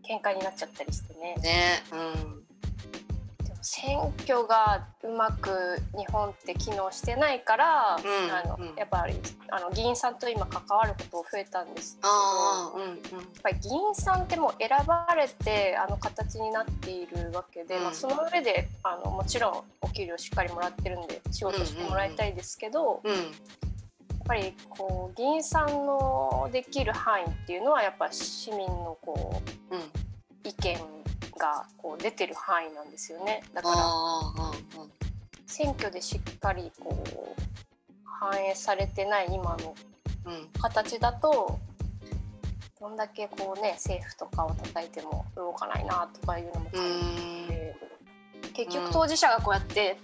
[0.00, 0.02] ん。
[0.02, 1.34] 喧嘩になっちゃったりしてね。
[1.36, 1.82] ね。
[1.92, 2.49] うん
[3.62, 8.74] 選挙がうまく日本って機能してないから、うんあのうん。
[8.76, 9.14] やっぱり
[9.50, 11.96] あの議員さんと今関わること増えたんです。
[11.96, 12.08] けど
[12.76, 12.96] うんうん。
[12.96, 12.98] やっ
[13.42, 17.84] ぱり議員さんってもう選ばれてあの形になっているわけで、うん。
[17.84, 23.14] まあ、その上であのもちろんお給料しっかりもらってるんで仕事してもらいたいですけど、うん。
[23.14, 23.22] やっ
[24.26, 29.82] ぱりこう議員さんのできる範囲っていうのはやっぱ市民のこううん。
[30.42, 30.78] 意見
[31.40, 33.42] がこう出てる範囲なんですよね。
[33.54, 33.76] だから
[35.46, 37.04] 選挙でしっかりこ
[37.36, 37.42] う
[38.04, 39.74] 反映されてない今の
[40.60, 41.58] 形だと
[42.78, 47.02] どんだけこうね政府とかを叩いても動かないなとかいうのもう感ん
[47.42, 47.76] じて
[48.52, 49.98] 結局当事者がこうやって、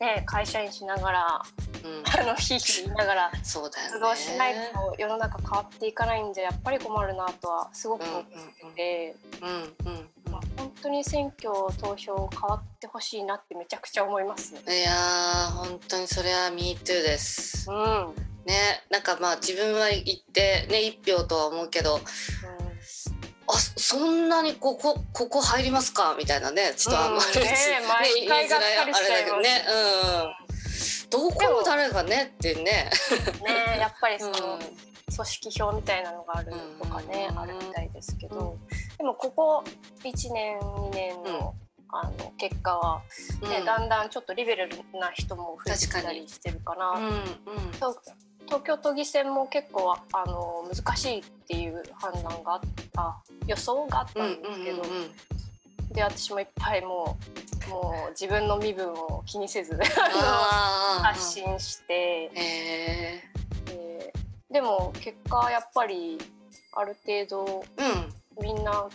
[0.00, 1.42] ね、会社員しながら
[1.82, 2.02] うん。
[2.04, 3.54] あのひいひい言いながら活
[4.00, 8.36] 動しないと世の中変わっていかないんでやっぱり困るなとはすごく思って
[8.76, 10.10] て、うんうんうん。
[10.19, 10.19] まあ、
[10.56, 11.50] 本当に選挙
[11.80, 14.60] 投票変わってほしいなってめちゃくちゃ思いますね。
[14.66, 17.70] いやー本当にそれは MeToo です。
[17.70, 18.14] うん、うん
[18.46, 22.00] ねなんかまあ自分は行ってね一票とは思うけど
[23.46, 26.14] あそんなにここここ入りますか？
[26.18, 27.46] みたいなねちょっとあんまり、うん。
[27.46, 29.64] ね毎回あれだけどね。
[29.68, 31.10] うん。
[31.10, 32.62] どこの誰がねってね。
[32.62, 32.90] ね
[33.80, 34.58] やっぱりその、うん。
[34.58, 37.38] 組織票みたいなのがあるとかね、うん。
[37.40, 38.56] あるみたいですけど、
[39.00, 39.64] でもここ
[40.04, 41.54] 1年2年の,、
[41.88, 43.00] あの結果は、
[43.40, 43.64] ねうん。
[43.64, 46.90] だんだんちょっとリベラルな人も増えてきたりしてるかな。
[46.90, 47.14] うんうん。
[47.80, 47.96] そう
[48.44, 52.60] 東京都議選も結構あの難しいっていう判断があっ
[52.92, 55.10] た予想があったうんんですけど、うんうん
[55.92, 57.18] で私もいっぱいも
[57.66, 59.76] うもう自分の身分を気にせず
[61.02, 63.22] 発信して、へ
[63.64, 64.12] で
[64.52, 66.16] でも結果やっぱり
[66.74, 68.88] ある程度えうんみんな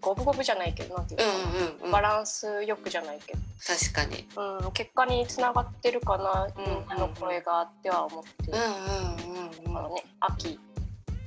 [0.00, 1.90] 五分五分じゃないけどなんていうのかな、うんうんうん。
[1.90, 3.34] バランスよくじゃないけ
[3.66, 4.28] 確かに。
[4.34, 8.52] ど、うん、結果につながってるかな、うんの声があっては思って。
[8.52, 9.78] る、うんうんうん。
[9.78, 10.58] あのね秋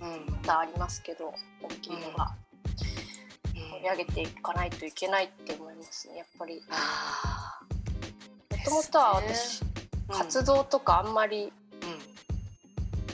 [0.01, 2.35] うんまたありますけど大きいのが。
[3.53, 6.61] 盛り上げていかないといけないって思いますねやっぱり。
[6.69, 7.59] あ
[8.51, 9.61] もともとは私、
[10.09, 11.53] 活動とかあんまり、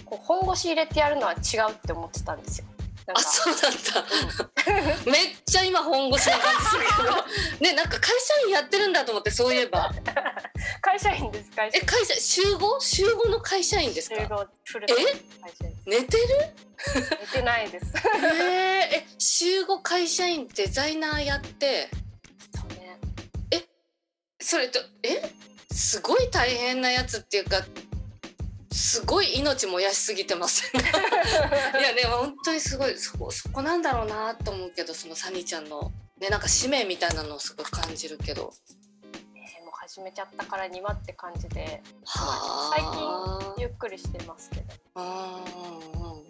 [0.06, 1.36] こう本腰入れてやるのは違
[1.70, 2.66] うって思ってたんですよ。
[3.14, 3.72] あそうなんだ、
[5.12, 7.70] めっちゃ今本腰な感じするけど。
[7.72, 9.92] ねなんか会社員やってるんだと思ってそういえば。
[10.82, 12.80] 会社員です会社え会社週合？
[12.80, 14.16] 週合の会社員ですか？
[14.16, 14.96] 週合フルえ？
[15.86, 16.28] 寝てる？
[17.22, 17.86] 寝てないです。
[18.42, 21.90] ええ週合会社員デザイナーやって？
[22.56, 23.00] そうね。
[23.52, 23.64] え？
[24.40, 25.22] それとえ？
[25.72, 27.62] すごい大変なやつっていうか
[28.74, 30.72] すごい命燃やしすぎてます。
[30.76, 30.78] い
[31.82, 32.98] やね本当にすごい。
[32.98, 38.52] そこそこなんだろうなと思うけどそのサニーちゃんのねなんか使命みたいなのをすごい感じるけど。
[39.36, 41.84] えー、もう始めちゃったからにはって感じで。
[42.06, 44.74] は最近ゆっくりしてますけど。
[44.96, 45.14] うんうん
[46.08, 46.24] うん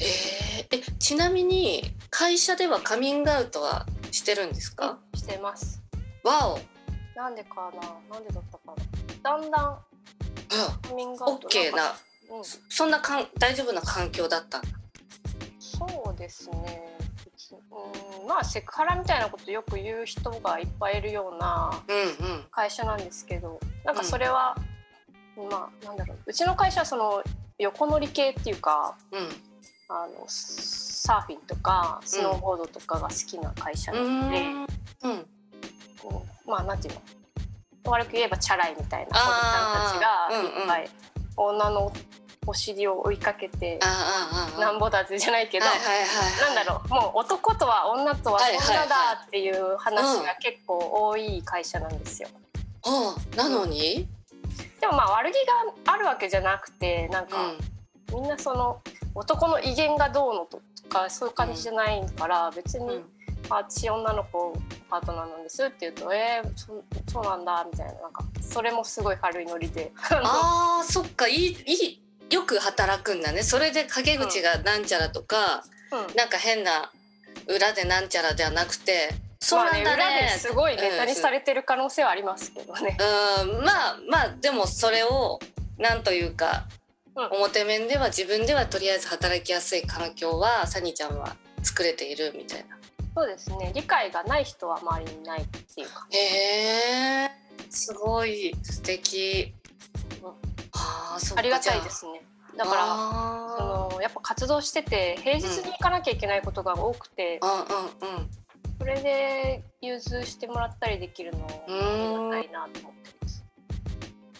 [0.00, 5.80] えー、えちなみに会社ではカミングアウトはしてるんですか、うん、してます。
[6.24, 6.60] わお。
[7.14, 7.72] なんでか
[8.10, 8.14] な？
[8.14, 8.74] なんでだったか
[9.22, 9.38] な？
[9.40, 9.87] だんだん
[10.50, 11.94] オッケーな、
[12.30, 14.62] うん、そんなかん大丈夫な環境だった
[15.58, 16.96] そうですね。
[17.70, 18.28] うん。
[18.28, 21.82] まあセクハラみたいなことよく言う人がいっぱいいるような
[22.50, 24.56] 会社なんですけど、うんうん、なんかそれは、
[25.36, 26.18] うん、まあなんだろう。
[26.26, 27.22] うちの会社はその
[27.58, 29.28] 横乗り系っていうか、うん、
[29.88, 34.40] あのサーフィンとかスノーボードとかが好きな会社なので、
[35.02, 35.26] うん、うん。
[36.46, 37.00] まあなんていうの？
[37.84, 41.92] 悪く言えばチャラいみたいなおじさんたちがいっぱい、うんうん、女の
[42.46, 43.78] お尻を追いかけて
[44.58, 52.28] なんぼだぜじゃないけど、はいはいはい、なんだろうもう男とは女とは女だっていう話が結構多い会社なんですよ。
[52.86, 54.08] うん、なのに、
[54.80, 55.34] でもまあ悪気
[55.84, 57.36] があるわけじゃなくてなんか、
[58.12, 58.80] うん、みんなその
[59.14, 63.02] 男の威厳がどうのとかそういう感じじゃないから別に。
[63.50, 64.56] 私女の子
[64.88, 69.92] パートナーなんですって言うと「えー、そそうなんだ」みたいななんかそれもすごい軽いノリで。
[70.10, 73.42] あーそっかいいいいよく働くんだね。
[73.42, 76.92] それで陰口がなんちゃらとか、うん、なんか変な
[77.46, 82.96] 裏でなんちゃらではなくてそうなんだね,、まあ、ね裏ですごいネタにされてる可能性はありますけどね。
[83.00, 83.64] うん。
[83.64, 85.38] まあまあでもそれを
[85.78, 86.64] なんというか、
[87.14, 92.77] うん、表面では自分ではとりあえず働きやすい環境はサニーちゃんは作れているみたいな。
[93.18, 93.72] そうですね。
[93.74, 97.30] 理解がない人は周りにないっていうかへえ
[97.68, 99.52] すごい素敵、
[100.22, 100.28] うん、
[100.72, 102.22] あありがたいですね。
[102.56, 102.86] だから
[103.58, 108.18] そのやっぱ活動してて平日に行かなきゃいけないことが多くて、うん、うんうん。
[108.18, 108.30] うん
[108.78, 113.17] それで融通してもらったりできるのありがたいなと思って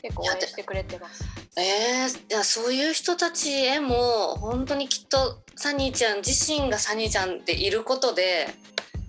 [0.08, 1.24] 結構応援してくれてます。
[1.56, 8.48] えー、いやそういう人たちへも本当にきっとサニーちゃん自身がサニーちゃんでいることで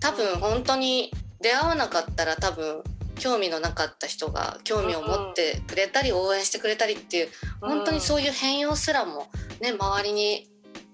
[0.00, 2.82] 多分本当に出会わなかったら多分
[3.18, 7.28] 興味のなかった人が興味を持ってくれたり応援してくれたりっていう
[7.60, 9.28] 本当にそういう変容すらも
[9.60, 10.48] ね周りに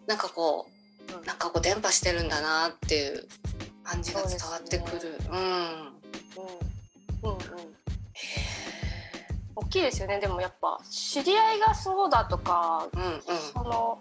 [0.06, 0.66] なんかこ
[1.08, 3.28] うなんかこう伝播してるんだなっていう
[3.84, 5.18] 感じが伝わってくる。
[5.30, 5.46] うん、うん。
[7.22, 7.76] うんうん
[9.56, 10.20] 大きいですよね。
[10.20, 13.20] でもやっぱ知り合いがそうだとか、うんうん、
[13.52, 13.98] その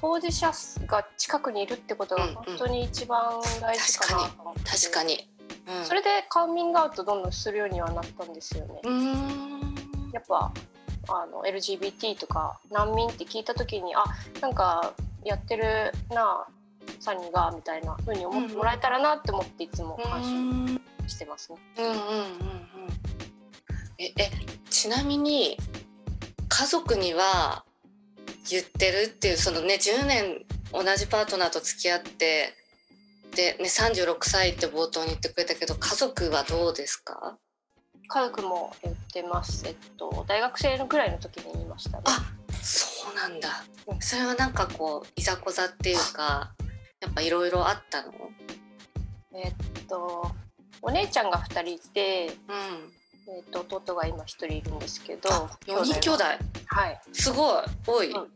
[0.00, 0.52] 当事者
[0.86, 5.28] が近くにいるってことが本当に一番大事かなと思って、うん、確かに、
[5.68, 8.80] うん、それでカミングアウトどんどんするようにはなったんですよね。
[10.12, 10.52] やっぱ
[11.08, 14.04] あの LGBT とか難民って聞いた時にあ
[14.40, 16.46] なんかやってるな
[17.00, 21.58] サニーがみたいな風に思ってもらえたらなって思っていつも感心してますね。
[21.78, 22.02] うんうんうんうん。
[23.98, 24.30] ええ
[24.82, 25.56] ちなみに
[26.48, 27.64] 家族には
[28.50, 32.52] 言ってるっていうそのね10年同じパートナーと付き合って
[33.36, 37.38] で、ね、36歳って冒頭に言ってくれたけど家族はどうですか？
[38.08, 42.02] 家族も言ってます、えっと、大学生のぐらいの時に言いましたね。
[42.06, 43.62] あそうなんだ、
[44.00, 46.54] それはなんかこういざこざっていうか
[47.00, 48.12] やっぱいろいろあったの？
[49.32, 49.52] えっ
[49.88, 50.32] と
[50.82, 52.92] お姉ちゃんが2人いて、うん
[53.28, 55.28] えーと、弟が今一人いるんですけど。
[55.66, 56.24] 4人兄弟。
[56.66, 57.00] はい。
[57.12, 57.64] すごい。
[57.86, 58.22] 多い、うん。
[58.22, 58.28] うん、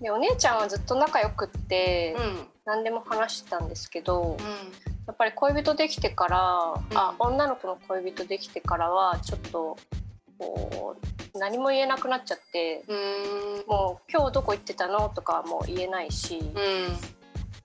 [0.00, 4.46] でお姉ちゃんはずっと仲良くって、うん、何でも話してたんですけど、うん、
[5.06, 9.76] やっぱり恋人できてから、あ女の子の恋人できてからはちょっと
[10.38, 10.96] こ
[11.34, 12.84] う何も言えなくなっちゃって、
[13.66, 16.40] もう「今日どこ行ってたの?」とかも言えないし、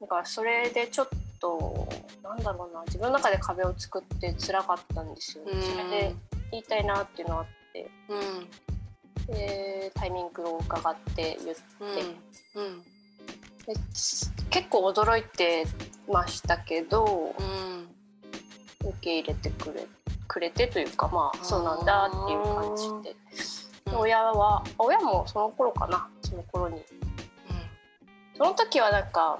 [0.02, 1.08] だからそれでちょっ
[1.44, 1.90] と
[2.24, 6.16] なんだろうな自分の中で壁を作って辛かったんですよ、ね、それで
[6.52, 7.92] 言いたいなっていうのがあって、
[9.28, 11.64] うん、でタイミングを伺って言って、
[12.56, 12.64] うん。
[12.64, 13.74] うん、で
[14.50, 15.66] 結構驚いて
[16.10, 17.90] ましたけど、うん、
[18.90, 19.86] 受け入れてくれ
[20.28, 23.16] くれてというかまあそうなんだっていう感じで。
[23.96, 26.84] 親は親もその頃かなその頃に、うん、
[28.36, 29.38] その時はなんか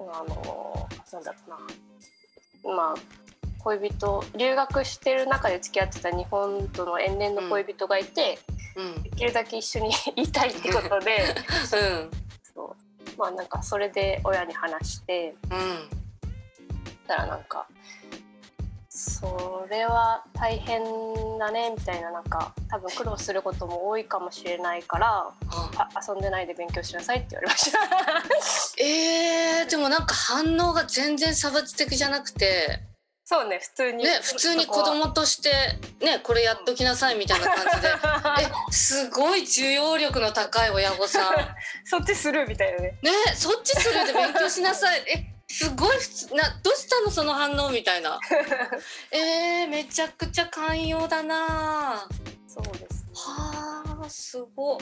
[0.00, 1.38] あのなんだろ
[2.64, 2.76] うな。
[2.76, 2.94] まあ
[3.60, 8.38] 恋人留学してる中で付き合ってた日本との遠恋の恋人がいて、
[8.76, 11.16] うん、できるだけ一緒にいたいってことで、
[11.74, 12.10] うん、
[12.54, 12.76] そう。
[13.18, 15.98] まあなんかそれで親に話して、うん、
[17.08, 17.66] たらなんか
[18.98, 20.82] それは大変
[21.38, 25.32] だねみたいななんか多分苦労することも多いかもしれないから、
[25.76, 27.78] あ遊んでないで勉強しなさいって言われました。
[28.82, 32.80] えー、でもなんか反応が全然差別的じゃなくて。
[33.24, 34.02] そうね普通に。
[34.02, 35.52] ね普通に子供として
[36.04, 37.88] ねこれやっときなさいみたいな感じで。
[37.88, 41.34] えすごい需要力の高い親御さん。
[41.86, 42.98] そっちするみたいなね。
[43.00, 45.04] ねそっちするで勉強しなさい。
[45.06, 48.20] えすごい普通などうしたのその反応みたいな。
[49.10, 52.06] えー、めちゃくちゃ寛容だな。
[52.46, 54.76] そうです、ね、はあすご。
[54.76, 54.78] っ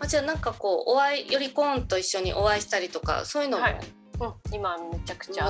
[0.00, 3.80] あじゃあなんかこうお会いよりコーンと一緒にお会いしたりとかそういうのも、はい、
[4.20, 5.48] うん、今めちゃくちゃ。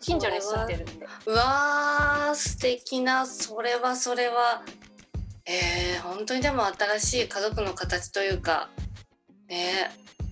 [0.00, 1.06] 近所に住んでるんで。
[1.26, 3.26] うわー素敵な。
[3.26, 4.62] それはそれは。
[5.44, 8.68] えー、本当にでも新しい家族の形というか
[9.48, 9.90] ね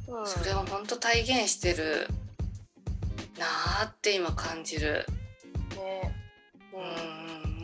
[0.09, 2.07] うん、それを本当体現してる
[3.39, 5.05] なーって今感じる。
[5.77, 6.15] ね。
[6.73, 6.79] う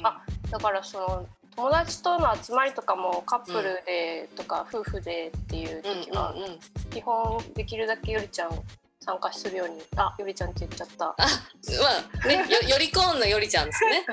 [0.01, 6.35] ん、あだからその友達との集まりとかもカップルでとか夫婦でっていう時は
[6.91, 8.51] 基本できるだけよりちゃん
[9.01, 9.83] 参加するように。
[9.97, 10.15] あ。
[10.19, 11.07] よりちゃんって言っちゃった。
[11.07, 11.25] あま
[12.25, 14.05] あねよよりコーンのよりちゃんですね。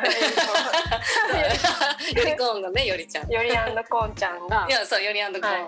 [2.15, 3.29] よりコーンのねよりちゃん。
[3.29, 3.49] より
[3.89, 4.65] コーンちゃんが。
[4.67, 5.65] いやそうよりコーン、はい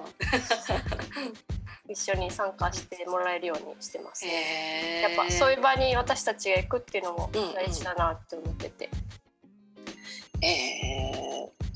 [1.92, 8.90] 一緒に参加してもらえるようにしてます、ね、やっぱそういう場に私たちが行くっていうのも大事だなって思ってて。
[8.92, 11.72] うんうん、えー。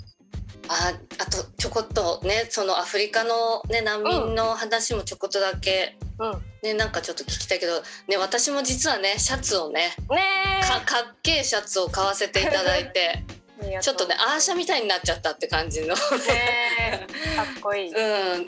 [0.68, 6.32] ああとちょこっとねそのアフリカの、ね、難民の話もちょこっとだけ、うん、
[6.63, 13.24] ね、なんかちょっと聞きたいけど、ね、私も実はねシャツをねねかかっけえシャツを買わせていただいて
[13.82, 15.95] ちょっとねアーシャみたいになっちゃったって感じの。
[15.95, 18.45] かっこいい、 うん、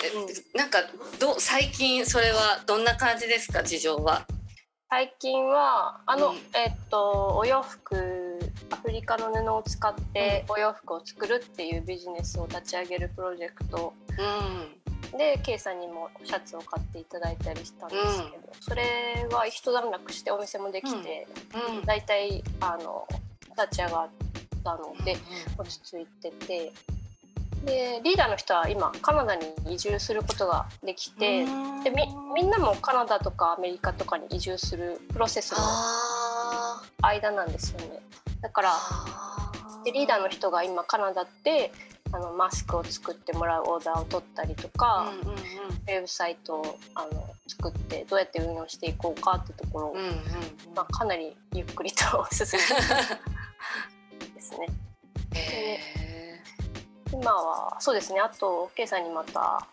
[0.53, 0.79] なんか
[1.19, 4.25] ど最近それはどんな感じですか事情は？
[4.89, 8.39] 最近はあの、うん、えっとお洋服
[8.71, 18.31] アフリカの布を使ってお洋服を作るっていうビジネスを立ち上げるプロジェクト、うん、で K さんにもシャツを買っていただいたりしたんですけど、うん、
[18.61, 21.27] それは一段落してお店もできて、
[21.69, 23.07] うん、だいたいあの
[23.57, 24.09] 立ち上がっ
[24.67, 25.17] たので
[25.57, 26.73] 落ち着いてて。
[27.65, 31.43] でリーダーの人は今カナダに移住することができて
[31.83, 32.05] でみ
[32.35, 35.57] みんなもカナダとかアメリカとかに移住するプロセスの
[37.01, 37.99] 間なんですよね。
[38.41, 38.73] だから
[39.83, 41.71] でリーダーの人が今カナダって
[42.11, 50.13] あのマスクを作ってもらうオーダーを取ったりとか、うんうんうん、ウェブサイトをあの作ってどうやって運用していこうかってところを、うんうんうん、
[50.75, 53.21] まあ、かなりゆっくりと 進めて
[54.33, 54.67] ですね。
[57.11, 58.19] 今はそうですね。
[58.19, 59.65] あと K さんにまた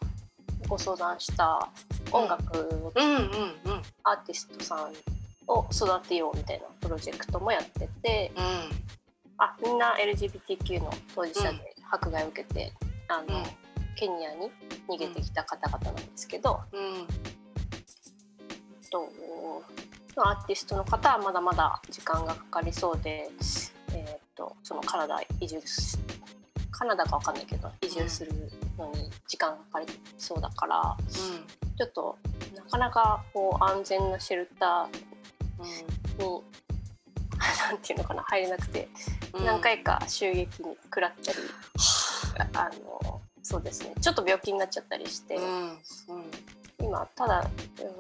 [0.69, 1.69] ご相談した
[2.13, 3.29] 音楽を、うんうんうん、
[4.05, 4.93] アーティストさん
[5.51, 8.43] を育てようみたいなプロジェクトもやってて、うん、
[9.39, 12.73] あみんな LGBTQ の当事者で迫害を受けて、
[13.09, 13.45] あの、うん、
[13.97, 14.51] ケニアに
[14.89, 17.07] 逃げてきた方々なんですけど、うん、
[18.91, 23.64] とアーティストの方はまだまだ時間がかかりそうで、えー
[24.37, 25.61] と、そのカナダ移住
[26.71, 28.33] カナダか分かんないけど移住する
[28.77, 29.87] のに時間かかり
[30.19, 31.07] そうだから、うん、
[31.77, 32.19] ちょっと
[32.57, 36.43] なかなかこう安全なシェルターに、うん、
[37.71, 38.89] なんていうのかな入れなくて、
[39.35, 41.39] うん、何回か襲撃に食らったり、
[42.55, 43.95] あのそうですね。
[44.01, 45.39] ちょっと病気になっちゃったりして、
[46.81, 47.51] 今ただ、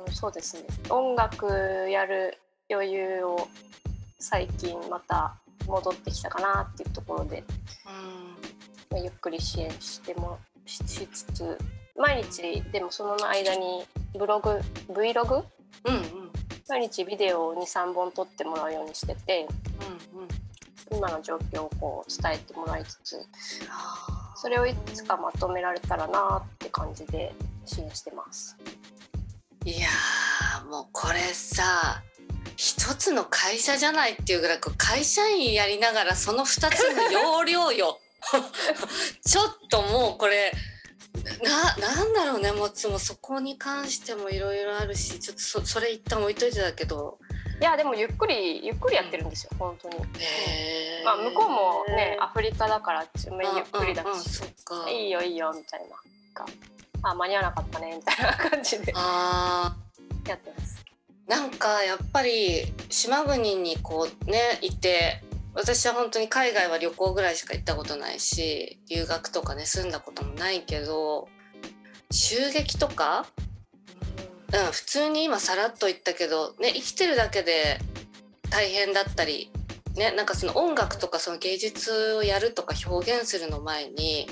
[0.06, 0.64] うん、そうですね。
[0.90, 1.46] 音楽
[1.90, 2.38] やる
[2.70, 3.46] 余裕を
[4.18, 5.36] 最近また
[5.66, 7.44] 戻ってきたかなっていうところで、
[8.90, 11.58] まあ、ゆっくり支援してもしつつ
[11.96, 13.84] 毎日でもその間に
[14.18, 15.44] ブログ Vlog、
[15.84, 16.02] うんうん、
[16.68, 19.46] 毎日ビデオを23本撮ってもらうようにしてて、
[20.14, 20.28] うんうん、
[20.98, 23.26] 今の状況をこう伝えてもらいつつ
[24.36, 27.32] それをいつかまとめられたらなって感じで
[27.64, 28.56] 支援してます。
[29.64, 29.88] いや
[30.68, 32.02] もうこれさ
[32.64, 38.00] 一つの会社じゃないっていうぐらい会社員やりながらその2つの容量よ。
[39.22, 40.50] ちょっともうこれ
[41.42, 47.18] ななんだろうねもうもそこに関してもいろいろあるしちょっとそそれ一旦置いといてだけど。
[47.60, 49.96] いやでもゆっくりゆっくりやってるんですよ、うん、本当に、
[51.04, 55.96] まあ向こうもねアフリカだからゆっくりだし、うん、いいよいいよみたいな。
[56.34, 56.46] か
[57.02, 60.73] あ間に合わなかったねみたいな感じでやってます
[61.26, 65.22] なんかやっぱり島国にこうねいて
[65.54, 71.28] 私は本当に海外は旅行ぐらいしか行ったことないし留学とかね住んだこともないけど
[72.10, 73.26] 襲撃とか
[74.54, 77.80] うん、普通に今さらっと言ったけど、ね、生きてるだけで
[78.50, 79.50] 大変だったり、
[79.96, 84.28] ね、なんかその音楽とかその芸術をやるとか表現するの前に、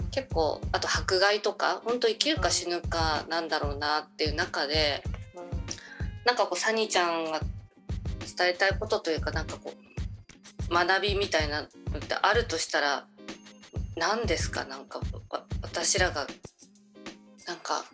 [0.00, 5.11] うん、結構あと迫害とか本当生きるか死ぬかなんだろうなっていう中で、うん、
[6.24, 7.40] なんかこうサニーちゃんが
[8.36, 9.72] 伝えたいことというかなんかこ
[10.70, 11.68] う学びみたいなのっ
[12.00, 13.06] てあるとしたら
[13.96, 14.64] 何ですか？
[14.64, 15.00] なんか
[15.62, 16.26] 私らが
[17.46, 17.84] なんか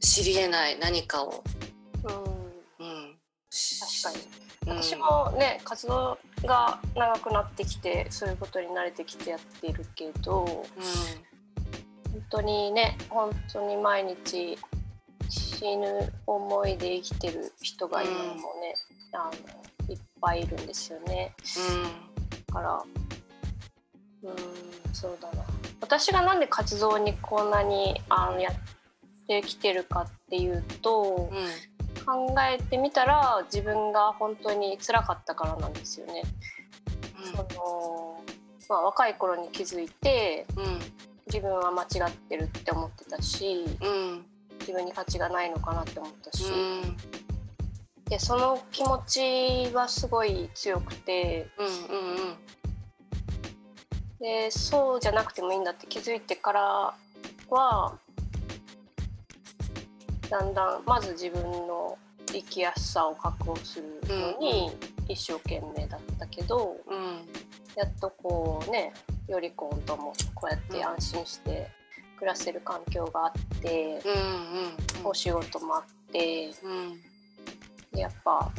[0.00, 1.42] 知りえない何かを。
[2.04, 3.16] うん、うん、
[3.50, 4.28] 確かに。
[4.66, 14.58] 私もね、活動が長くなってきてそういうことに慣れてきてやっているけど、うん、本当にね本当に毎日
[15.58, 18.74] 死ぬ思いで生きてる人が今もね、
[19.12, 21.34] うん、あのいっぱいいるんですよね。
[21.68, 21.82] うん、
[22.46, 22.84] だから
[24.22, 25.44] うんそうだな
[25.80, 28.54] 私がなんで活動にこんなにあのやっ
[29.26, 36.22] てきてるかっていうと、うん、考えてみたら自分が本当に辛かったからなんですよね。
[37.18, 38.22] うん、その
[38.68, 40.78] まあ、若い頃に気づいて、うん、
[41.26, 43.64] 自分は間違ってるって思ってたし、
[44.60, 46.44] 自分に価値がないのかなって思ったし、
[48.08, 52.36] でその気持ちはすごい強くて、うんうんうん、
[54.20, 56.94] でそうじゃなくてもいいんだって気づいてから
[57.50, 57.98] は
[60.30, 64.70] だんだんまず自分の生きやすさを確保するのに
[65.08, 66.96] 一生懸命だったけど、うん、
[67.76, 68.92] やっとこうね
[69.28, 71.70] よりコンともこうやって安心して
[72.18, 76.50] 暮らせる環境があって、うんうん、お仕事もあって、
[77.92, 78.50] うん、やっぱ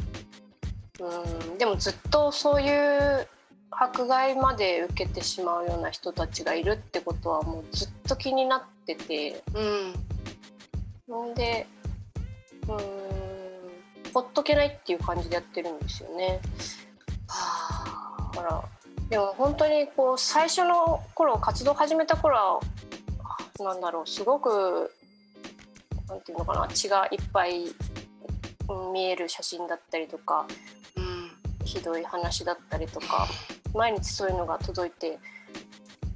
[1.00, 3.28] うんでもずっとそういう
[3.70, 9.42] 迫害まで受けてしまうような人たちがいるってことはもうずっと気になってて。
[9.54, 11.66] うんんで
[12.68, 13.10] うん
[14.12, 16.40] ほっとけないっていう感じでやってるんですよね。
[17.28, 18.64] はあ、だから
[19.08, 22.60] でも本当にこう最初の頃活動始めた頃は
[23.62, 24.92] なんだろうすごく
[26.08, 27.66] なんていうのかな血がいっぱい
[28.92, 30.46] 見える写真だったりとか、
[30.96, 31.30] うん、
[31.64, 33.28] ひどい話だったりとか
[33.74, 35.18] 毎日そういうのが届いて、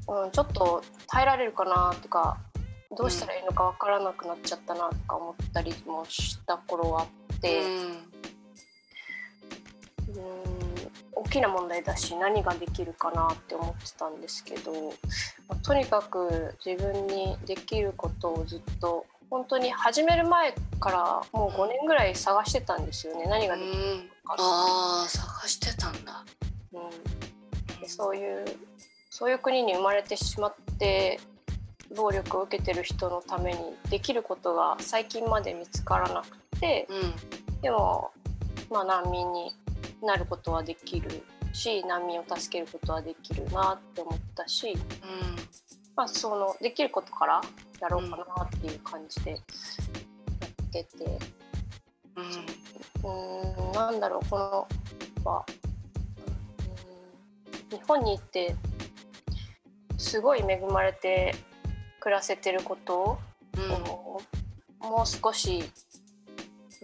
[0.08, 2.38] うん、ちょっと耐えられるかなとか
[2.96, 7.98] どうしたらいいのか分からなくなっちゃったなとか思ったりもした頃はあって、うん、
[11.16, 14.72] 大きな問題だし何ができるかなって思ってたんですけど、
[15.48, 23.26] まあ、とにかく自分にできることをずっと本当に始める前からもう5年ぐらい探してたんですよね。
[23.26, 23.74] 何ができる
[24.24, 26.24] か、うん、あ探してたんだ、
[26.72, 26.78] う
[27.78, 28.44] ん、でそういう
[29.10, 31.20] そういう国に生まれてしまって
[31.96, 33.58] 暴力を受けてる人のために
[33.90, 38.10] できることが最近まで見つからなくて、うん、でも、
[38.70, 39.52] まあ、難民に
[40.04, 44.78] なることはできるし難民を助けることはできるなって思ったし、うん、
[45.96, 47.40] まあ、そのできることから
[47.80, 49.40] やろうかなっていう感じでやっ
[50.72, 51.18] てて、
[53.02, 54.66] うん、うんなんだろうこの
[55.24, 55.44] は、
[57.70, 58.54] うん、日本に行って
[59.96, 61.34] すごい恵まれて
[62.00, 63.18] 暮らせてることを、
[64.82, 65.64] うん、もう少し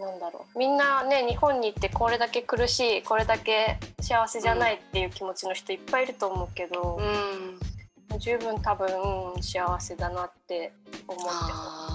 [0.01, 0.59] なんだろう。
[0.59, 10.73] みんなね日本に行ってこれだけ苦しいこれだけ幸せじゃないっていう気持ちの人いっぱいいると思うけど、うん、十分多分、うん、幸せだなって
[11.07, 11.31] 思って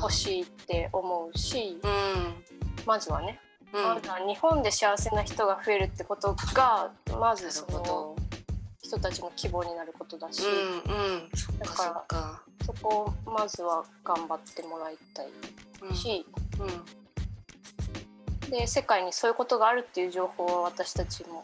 [0.01, 2.35] ほしいって思うし、うん、
[2.87, 3.41] まずはね、
[3.73, 6.91] まずは日本で幸せな人が増えるってことが
[7.21, 8.17] まずその
[8.83, 10.43] 人たちの希望になることだし、
[11.59, 15.29] だからそこをまずは頑張ってもらいたい
[15.95, 16.25] し、
[16.59, 16.67] うん。
[16.67, 16.85] うん、
[18.51, 21.43] で世界にそういうことがあるっていう情報を私たちも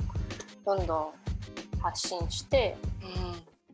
[0.64, 2.76] どんどん発信して、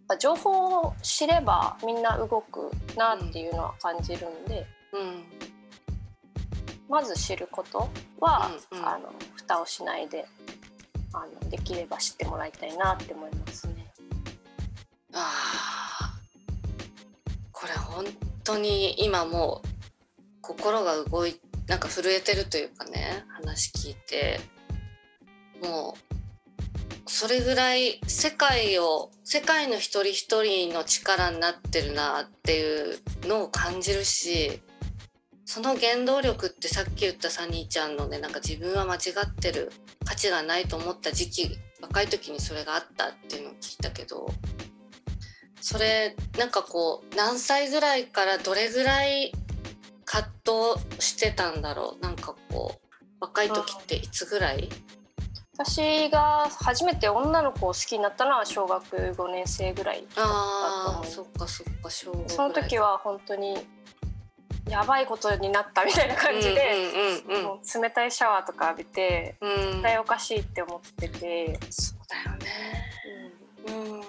[0.09, 5.25] うん、情報を知ればみんな動くなっていうのは感じるんで、うん、
[6.89, 10.25] まず知ることは、うんうん、あの蓋をしないで
[11.13, 13.87] あのできれば知ってもらいたいなって思いますね。
[15.13, 15.33] あ
[17.53, 18.05] これ本
[18.45, 19.69] 当に今もう
[20.41, 24.41] 心が動いなんか震えてるというかね話聞いて。
[25.63, 34.61] もうそれぐらい世界を世界の一人一人の力になってるなっていうのを感じるし
[35.45, 39.73] その原動力ってさっき言ったサニーちゃんのねなんか自分は間違ってる
[40.05, 44.27] 価値がないと思った時期若い時にそれがあったっていうのを聞いたけど
[45.61, 49.33] それなんかこう何歳ぐらいからどれぐらい
[50.11, 50.31] 葛
[50.79, 52.03] 藤してたんだろう。
[52.03, 54.71] なんかこう若い時っていつぐらい？
[55.53, 62.13] 私が初めて女の子を好きになったのは小学5年生ぐらいだったとああそっかそっかそ
[62.49, 63.59] の時は本当に
[64.71, 66.61] やばいことになったみたいな感じで、
[67.29, 67.45] うんうんうんうん。
[67.45, 69.57] もう冷たいシャワーとか浴びてうん。
[69.73, 72.47] 絶対おかしいって思ってて、そうだよね。
[73.67, 73.95] うん。
[73.95, 74.03] うん。
[74.03, 74.07] ち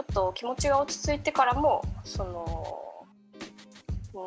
[0.00, 2.95] ょっと気持ちが落ち着いてからもそのうん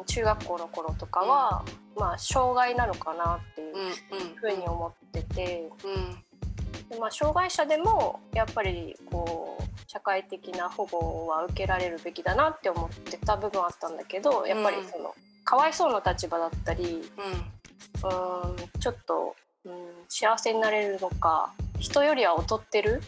[0.06, 1.64] 中学校の頃とかは、
[1.96, 4.36] まあ障害なのかなっていううんうん。
[4.36, 6.90] ふうに思ってて、うん。
[6.90, 15.14] でまあ、障害者でもやっぱりこう社会的な保護は受けられるべきだなって思ってた部分はあったんだけどやっぱりその、
[15.44, 17.60] かわいそうな立場だったりうん。
[18.04, 19.36] うんちょっと、
[19.66, 19.74] うん、
[20.08, 23.02] 幸せになれるのか人よりは劣ってる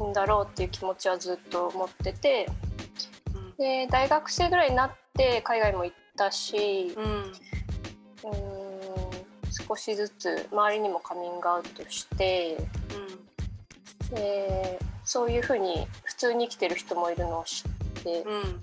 [0.00, 0.10] うん。
[0.10, 0.12] ん。
[0.12, 2.48] だろうっていう気持ちはずっと持ってて。
[3.34, 3.54] うん。
[3.56, 7.04] で大学生ぐらいになって海外も行ったしうん。
[7.04, 7.32] うん。
[9.68, 12.56] 少しずつ周りにもカミングアウトして
[14.14, 17.64] でそういうふうに普通に生きてる人もいるのを知
[18.00, 18.32] ってうん。
[18.32, 18.62] うん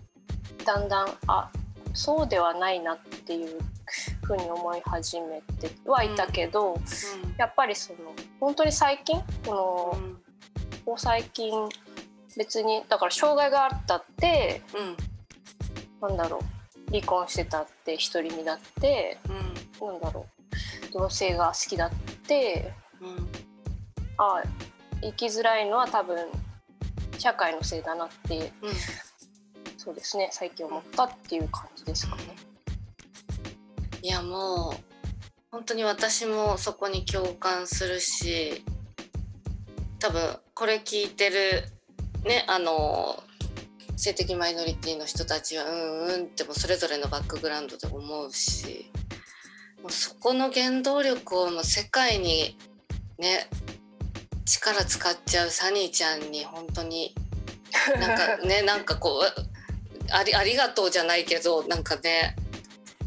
[0.66, 1.50] だんだんあ
[1.94, 3.60] そうではないなっていう
[4.24, 6.80] ふうに思い始めてはいたけど、
[7.38, 9.56] やっぱりその本当に最近この、
[10.86, 11.52] ここ最近
[12.38, 15.09] 別にだから障害があったってうん
[16.02, 16.92] なんだろう。
[16.92, 19.18] 離婚してたって独り身だって
[19.82, 19.88] うん。
[19.88, 20.26] なんだろ
[20.90, 20.92] う。
[20.92, 21.92] 同性が好きだっ
[22.28, 23.28] てうん。
[24.18, 24.42] あ
[25.02, 26.28] 生きづらいのは多分
[27.18, 28.74] 社会のせいだなってうん。
[29.78, 30.30] そうですね。
[30.32, 32.36] 最近思ったっていう感じですかね。
[34.02, 34.90] いやもう
[35.52, 38.64] 本当に私もそこに共感するし
[40.00, 41.64] 多分これ聞いてる
[42.24, 43.22] ねあの
[44.00, 48.90] 性的マイノリティの人たちはうんうんってもそれぞれのバックグラウンドで思うし
[49.82, 52.58] もうそこの原動力をもう世界に
[53.18, 53.48] ね
[54.46, 57.14] 力使っちゃうサニーちゃんに本当に
[58.00, 62.36] なんかね なんかこうありありがとうじゃないけどなんかね。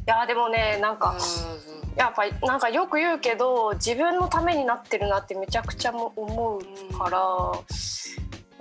[0.07, 7.21] いやでもねなんか、うんやっぱりなんかよく言うけど自分のためになってるなってめちゃくちゃも思うから、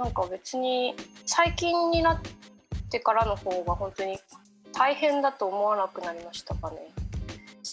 [0.01, 0.95] なんか別に
[1.25, 2.21] 最近になっ
[2.89, 4.19] てからの方が本当に
[4.73, 6.77] 大変だと思わなくなりましたかね。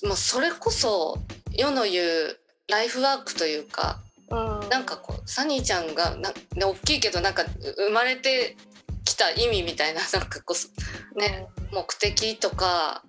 [0.04, 1.18] もうそれこそ
[1.52, 4.00] 世の言うライフワークというか
[4.30, 4.34] う
[4.66, 7.46] ん、なんかこうサニーちゃんがな、ね、大きいけどなんかう
[7.86, 8.56] 生まれて
[9.04, 13.02] きた意味みたいな なんかこうね、目的とか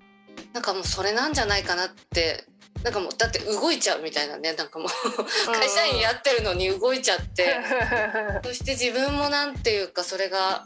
[0.53, 2.45] なんかもうそれなんじゃないかなって
[2.83, 4.87] なんかもうだって動いちゃうみたいなねなんかもう
[5.51, 7.57] 会社員やってるのに動いちゃって。
[8.43, 10.65] そして自分もなんていうかそれが、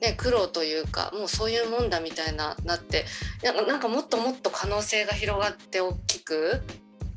[0.00, 3.04] ね、苦労というかもうそういうもんだみたいななって
[3.42, 6.62] なんかなんかもっともっと可能性が広がって大きく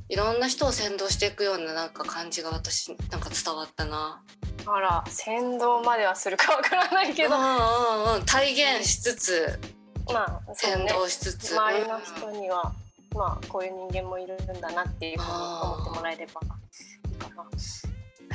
[0.09, 4.21] いろんな人を先導していくようななんか感じが私なんか伝わったな。
[4.65, 9.59] あら先導まではするかわからないけど、うんうんうん体現しつつ
[10.11, 12.73] まあそう先ね導しつつ、周りの人には、
[13.13, 17.43] まあこういう人間もいるんだなっていうふうに思ってもらえればいいかな。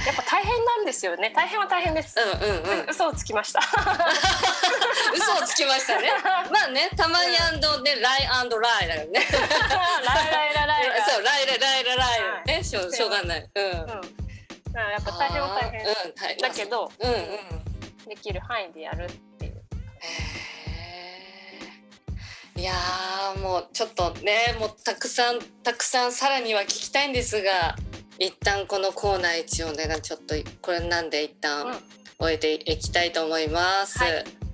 [0.06, 1.32] やっぱ大変なんですよね。
[1.34, 2.16] 大変は大変です。
[2.20, 3.60] うんうんうん嘘をつきました。
[5.14, 6.08] 嘘をつきましたね
[6.52, 9.20] まあねたまにアンドねライアンドライだよね
[10.06, 11.04] ライライラライラ。
[11.08, 13.70] そうライライライラライはいねしょうしょうがないうんうん。
[13.70, 15.80] うんやっぱ大変は大変。
[15.80, 17.18] うん大変だけどうんうん
[18.08, 19.62] できる範囲でやるっていう。
[22.58, 27.76] いやーもうちょっとねもうたくさんたくさんさらには聞きたいんですが
[28.18, 31.74] 一旦このコーナー一応ねちょっとこれなんで一旦うん
[32.20, 33.96] 終えていきたいと思います。
[34.00, 34.47] はい